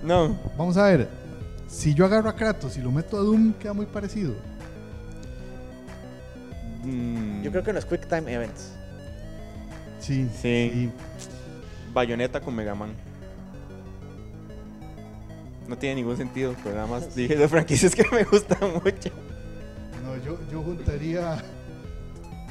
No. 0.05 0.38
Vamos 0.57 0.77
a 0.77 0.85
ver. 0.85 1.09
Si 1.67 1.95
yo 1.95 2.05
agarro 2.05 2.29
a 2.29 2.37
Kratos 2.37 2.77
y 2.77 2.81
lo 2.81 2.93
meto 2.93 3.17
a 3.17 3.21
Doom, 3.23 3.55
queda 3.55 3.73
muy 3.73 3.87
parecido. 3.87 4.35
Mm, 6.85 7.43
Yo 7.43 7.51
creo 7.51 7.64
que 7.64 7.71
en 7.71 7.77
los 7.77 7.85
Quick 7.87 8.07
Time 8.09 8.33
Events. 8.33 8.71
Sí. 9.99 10.29
Sí. 10.40 10.93
Bayonetta 11.93 12.40
con 12.40 12.55
Mega 12.55 12.77
Man. 12.77 12.90
No 15.67 15.77
tiene 15.77 15.97
ningún 15.97 16.17
sentido, 16.17 16.55
pero 16.62 16.77
nada 16.77 16.87
más 16.87 17.14
dije 17.17 17.35
de 17.35 17.49
franquicias 17.49 17.97
que 17.97 18.05
me 18.12 18.23
gustan 18.23 18.75
mucho. 18.75 19.11
No, 20.05 20.17
yo, 20.25 20.38
yo 20.53 20.62
juntaría. 20.62 21.43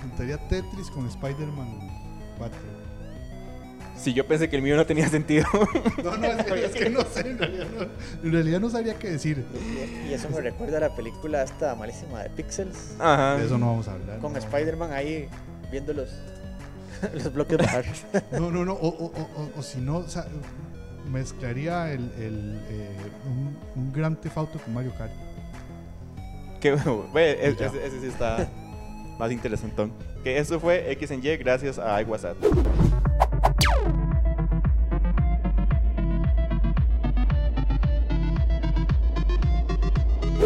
Juntaría 0.04 0.38
Tetris 0.48 0.90
con 0.92 1.08
Spider-Man 1.08 1.80
4. 2.38 2.58
Si 3.98 4.14
yo 4.14 4.28
pensé 4.28 4.50
que 4.50 4.58
el 4.58 4.62
mío 4.62 4.76
no 4.76 4.86
tenía 4.86 5.08
sentido. 5.08 5.46
No, 6.04 6.18
no, 6.18 6.28
es 6.28 6.44
que, 6.46 6.66
es 6.66 6.72
que 6.74 6.90
no 6.90 7.02
sé. 7.06 7.22
En 7.22 7.38
realidad 7.38 7.68
no, 7.78 7.84
en 8.28 8.32
realidad 8.34 8.60
no 8.60 8.70
sabría 8.70 8.96
qué 9.00 9.12
decir. 9.12 9.46
Y, 9.54 10.10
y 10.10 10.14
eso 10.14 10.30
me 10.30 10.42
recuerda 10.42 10.78
a 10.78 10.82
la 10.82 10.96
película 10.96 11.44
esta 11.44 11.74
malísima 11.76 12.22
de 12.24 12.30
Pixels. 12.32 12.96
Ajá. 13.00 13.38
De 13.38 13.46
eso 13.46 13.58
no 13.58 13.68
vamos 13.68 13.88
a 13.88 13.94
hablar. 13.94 14.20
Con 14.20 14.34
no. 14.34 14.40
Spider-Man 14.40 14.92
ahí 14.92 15.30
viendo 15.72 15.94
los, 15.94 16.10
los 17.14 17.34
bloques 17.34 17.58
bajar. 17.60 17.86
No, 18.34 18.52
no, 18.52 18.66
no. 18.66 18.74
O, 18.74 18.88
o, 18.90 19.06
o, 19.06 19.42
o- 19.42 19.60
o 19.60 19.64
si 19.64 19.80
no, 19.80 19.98
o 19.98 20.08
sea, 20.10 20.26
mezclaría 21.10 21.92
el, 21.94 22.12
el, 22.18 22.62
eh, 22.70 22.90
un, 23.26 23.58
un 23.82 23.94
gran 23.94 24.16
Theft 24.20 24.38
Auto 24.38 24.60
con 24.60 24.74
Mario 24.74 24.94
Kart. 24.98 25.12
Que, 26.60 26.74
ese, 26.74 27.86
ese 27.86 28.00
sí 28.02 28.08
está 28.08 28.50
más 29.24 29.32
interesante. 29.32 29.88
Que 30.24 30.38
eso 30.38 30.60
fue 30.60 30.92
X 30.92 31.12
en 31.12 31.24
Y 31.24 31.38
gracias 31.38 31.80
a 31.80 32.02
iWhatsApp. 32.02 32.36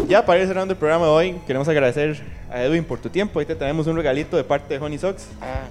Ya 0.08 0.24
para 0.24 0.40
ir 0.40 0.46
cerrando 0.46 0.72
el 0.72 0.78
programa 0.78 1.04
de 1.06 1.10
hoy, 1.10 1.40
queremos 1.46 1.68
agradecer 1.68 2.22
a 2.50 2.62
Edwin 2.62 2.84
por 2.84 2.98
tu 2.98 3.10
tiempo. 3.10 3.38
Ahí 3.40 3.46
te 3.46 3.54
tenemos 3.54 3.86
un 3.86 3.96
regalito 3.96 4.36
de 4.36 4.44
parte 4.44 4.78
de 4.78 4.84
Honey 4.84 4.98
Socks. 4.98 5.26
Ah, 5.40 5.64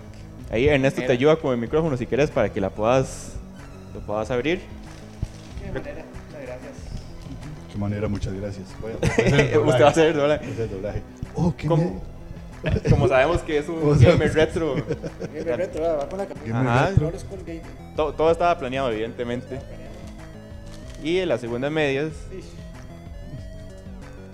Ahí 0.52 0.68
Ernesto 0.68 0.98
te 1.02 1.08
Mira. 1.08 1.14
ayuda 1.14 1.36
con 1.38 1.52
el 1.54 1.58
micrófono 1.60 1.98
si 1.98 2.06
quieres 2.06 2.30
para 2.30 2.50
que 2.50 2.62
la 2.62 2.70
puedas, 2.70 3.34
lo 3.94 4.00
puedas 4.02 4.30
abrir. 4.32 4.62
qué 5.62 5.72
manera. 5.72 6.04
Muchas 6.30 6.42
gracias. 6.46 6.72
Qué 7.72 7.78
manera, 7.78 8.08
muchas 8.08 8.34
gracias. 8.34 8.66
Voy 8.82 8.92
a- 8.94 8.96
voy 8.98 9.12
a 9.12 9.18
hacer 9.18 9.36
el 9.48 9.58
Usted 9.58 9.58
va 9.58 9.74
a 9.76 9.78
doblaje. 9.80 9.84
hacer 9.86 10.08
el 10.08 10.14
doblaje. 10.18 10.40
Voy 10.46 10.50
a 10.50 10.54
hacer 10.54 10.64
el 10.66 10.70
doblaje. 10.72 11.02
Oh, 11.36 11.54
qué 11.58 11.68
¿Cómo? 11.68 11.84
me- 11.84 12.17
Como 12.90 13.08
sabemos 13.08 13.42
que 13.42 13.58
es 13.58 13.68
un 13.68 14.00
gamer 14.00 14.34
retro. 14.34 14.76
Gamer 15.34 15.58
retro, 15.58 15.82
va, 15.82 16.10
con 16.10 16.18
la 16.18 16.26
camisa. 16.26 16.94
Todo, 17.96 18.14
todo 18.14 18.32
estaba 18.32 18.58
planeado, 18.58 18.92
evidentemente. 18.92 19.60
Y 21.04 21.18
en 21.18 21.30
las 21.30 21.42
segundas 21.42 21.72
medias, 21.72 22.12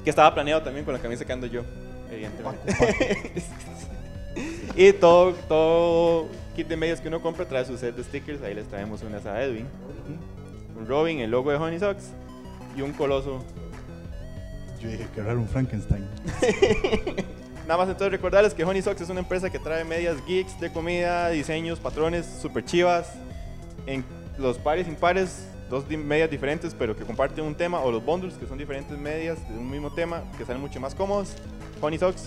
que 0.04 0.10
estaba 0.10 0.34
planeado 0.34 0.62
también 0.62 0.86
con 0.86 0.94
la 0.94 1.00
camisa 1.00 1.26
que 1.26 1.34
ando 1.34 1.48
yo, 1.48 1.64
evidentemente. 2.12 3.44
y 4.76 4.94
todo, 4.94 5.34
todo 5.48 6.28
kit 6.56 6.68
de 6.68 6.78
medias 6.78 7.02
que 7.02 7.08
uno 7.08 7.22
compra 7.22 7.46
trae 7.46 7.66
su 7.66 7.78
set 7.78 7.96
de 7.96 8.04
stickers. 8.04 8.42
Ahí 8.42 8.54
les 8.54 8.68
traemos 8.68 9.02
unas 9.04 9.26
a 9.26 9.44
Edwin, 9.44 9.68
un 10.78 10.88
Robin, 10.88 11.20
el 11.20 11.32
logo 11.32 11.52
de 11.52 11.58
Honey 11.58 11.80
Socks 11.80 12.10
y 12.76 12.82
un 12.82 12.94
coloso. 12.94 13.44
Yo 14.82 14.90
dije 14.90 15.08
que 15.14 15.22
era 15.22 15.34
un 15.34 15.48
Frankenstein. 15.48 16.06
Nada 17.68 17.78
más 17.78 17.88
entonces 17.88 18.12
recordarles 18.12 18.54
que 18.54 18.64
Honey 18.66 18.82
Socks 18.82 19.02
es 19.02 19.10
una 19.10 19.22
empresa 19.22 19.50
que 19.50 19.58
trae 19.58 19.86
medias 19.86 20.18
geeks 20.26 20.60
de 20.60 20.72
comida, 20.72 21.30
diseños, 21.30 21.80
patrones 21.80 22.26
super 22.42 22.64
chivas. 22.66 23.14
En 23.86 24.04
los 24.38 24.58
pares 24.58 24.88
impares, 24.88 25.48
dos 25.70 25.88
di- 25.88 25.96
medias 25.98 26.30
diferentes 26.30 26.76
pero 26.78 26.96
que 26.96 27.04
comparten 27.06 27.46
un 27.46 27.56
tema. 27.56 27.80
O 27.80 27.90
los 27.92 28.04
bundles 28.04 28.34
que 28.36 28.46
son 28.48 28.58
diferentes 28.58 28.98
medias 28.98 29.38
de 29.50 29.58
un 29.58 29.70
mismo 29.70 29.94
tema 29.94 30.24
que 30.38 30.44
salen 30.46 30.62
mucho 30.62 30.80
más 30.82 30.94
cómodos. 30.94 31.36
Honey 31.80 31.98
Socks, 32.00 32.26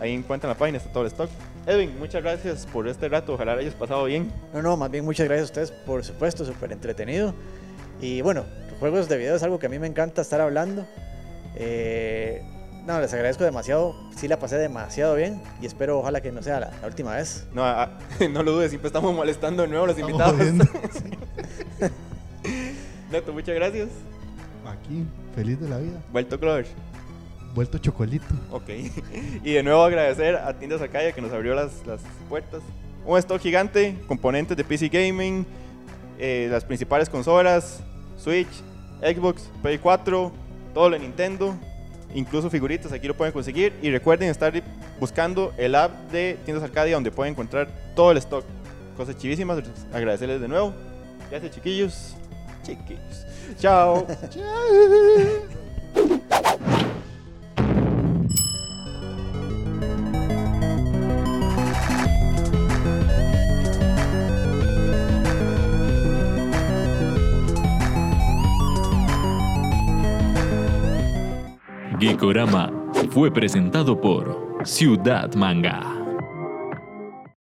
ahí 0.00 0.12
encuentran 0.12 0.50
la 0.52 0.58
página, 0.58 0.76
está 0.78 0.90
todo 0.92 1.04
el 1.04 1.08
stock. 1.08 1.30
Edwin, 1.66 1.98
muchas 1.98 2.22
gracias 2.22 2.66
por 2.66 2.86
este 2.86 3.08
rato. 3.08 3.32
Ojalá 3.34 3.54
hayas 3.54 3.74
pasado 3.74 4.04
bien. 4.04 4.30
No, 4.52 4.60
no, 4.60 4.76
más 4.76 4.90
bien 4.90 5.02
muchas 5.06 5.26
gracias 5.26 5.48
a 5.48 5.50
ustedes, 5.52 5.70
por 5.70 6.04
supuesto, 6.04 6.44
súper 6.44 6.72
entretenido. 6.72 7.34
Y 8.02 8.20
bueno, 8.20 8.44
juegos 8.80 9.08
de 9.08 9.16
video 9.16 9.34
es 9.36 9.42
algo 9.42 9.58
que 9.58 9.64
a 9.64 9.70
mí 9.70 9.78
me 9.78 9.86
encanta 9.86 10.20
estar 10.20 10.42
hablando. 10.42 10.86
Eh, 11.56 12.42
no, 12.86 13.00
les 13.00 13.12
agradezco 13.14 13.44
demasiado, 13.44 13.94
sí 14.16 14.28
la 14.28 14.38
pasé 14.38 14.56
demasiado 14.56 15.14
bien 15.14 15.40
y 15.60 15.66
espero 15.66 15.98
ojalá 15.98 16.20
que 16.20 16.30
no 16.32 16.42
sea 16.42 16.60
la, 16.60 16.70
la 16.80 16.86
última 16.86 17.14
vez. 17.14 17.46
No, 17.54 17.64
no 18.30 18.42
lo 18.42 18.52
dudes, 18.52 18.70
siempre 18.70 18.88
estamos 18.88 19.14
molestando 19.14 19.62
de 19.62 19.68
nuevo 19.68 19.84
a 19.84 19.88
los 19.88 19.98
Estamos 19.98 20.34
invitados. 20.40 20.70
Neto, 23.10 23.32
muchas 23.32 23.54
gracias. 23.54 23.88
Aquí, 24.66 25.04
feliz 25.34 25.60
de 25.60 25.68
la 25.68 25.78
vida. 25.78 26.02
Vuelto 26.12 26.38
Clover. 26.38 26.66
Vuelto 27.54 27.78
chocolito. 27.78 28.34
Ok. 28.50 28.68
Y 29.44 29.52
de 29.52 29.62
nuevo 29.62 29.82
agradecer 29.84 30.36
a 30.36 30.52
Tiendas 30.58 30.82
Acaya 30.82 31.12
que 31.12 31.20
nos 31.20 31.32
abrió 31.32 31.54
las, 31.54 31.86
las 31.86 32.00
puertas. 32.28 32.62
Un 33.06 33.18
stock 33.18 33.40
gigante, 33.40 33.96
componentes 34.08 34.56
de 34.56 34.64
PC 34.64 34.88
Gaming, 34.88 35.46
eh, 36.18 36.48
las 36.50 36.64
principales 36.64 37.08
consolas, 37.08 37.80
Switch, 38.16 38.48
Xbox, 39.00 39.50
Play 39.62 39.78
4, 39.78 40.32
todo 40.72 40.88
lo 40.88 40.96
de 40.96 41.02
Nintendo, 41.02 41.54
incluso 42.14 42.48
figuritas, 42.50 42.92
aquí 42.92 43.06
lo 43.06 43.16
pueden 43.16 43.32
conseguir. 43.32 43.74
Y 43.82 43.90
recuerden 43.90 44.30
estar 44.30 44.52
buscando 44.98 45.52
el 45.56 45.74
app 45.74 45.92
de 46.10 46.38
Tiendas 46.44 46.64
Arcadia 46.64 46.94
donde 46.94 47.10
pueden 47.10 47.32
encontrar 47.32 47.68
todo 47.94 48.12
el 48.12 48.18
stock. 48.18 48.44
Cosas 48.96 49.16
chivísimas, 49.16 49.62
agradecerles 49.92 50.40
de 50.40 50.48
nuevo. 50.48 50.72
Gracias 51.30 51.52
chiquillos. 51.52 52.14
Chiquillos. 52.62 53.26
Chao. 53.58 54.06
Geekorama 72.24 72.72
fue 73.10 73.30
presentado 73.30 74.00
por 74.00 74.62
Ciudad 74.64 75.34
Manga. 75.34 76.03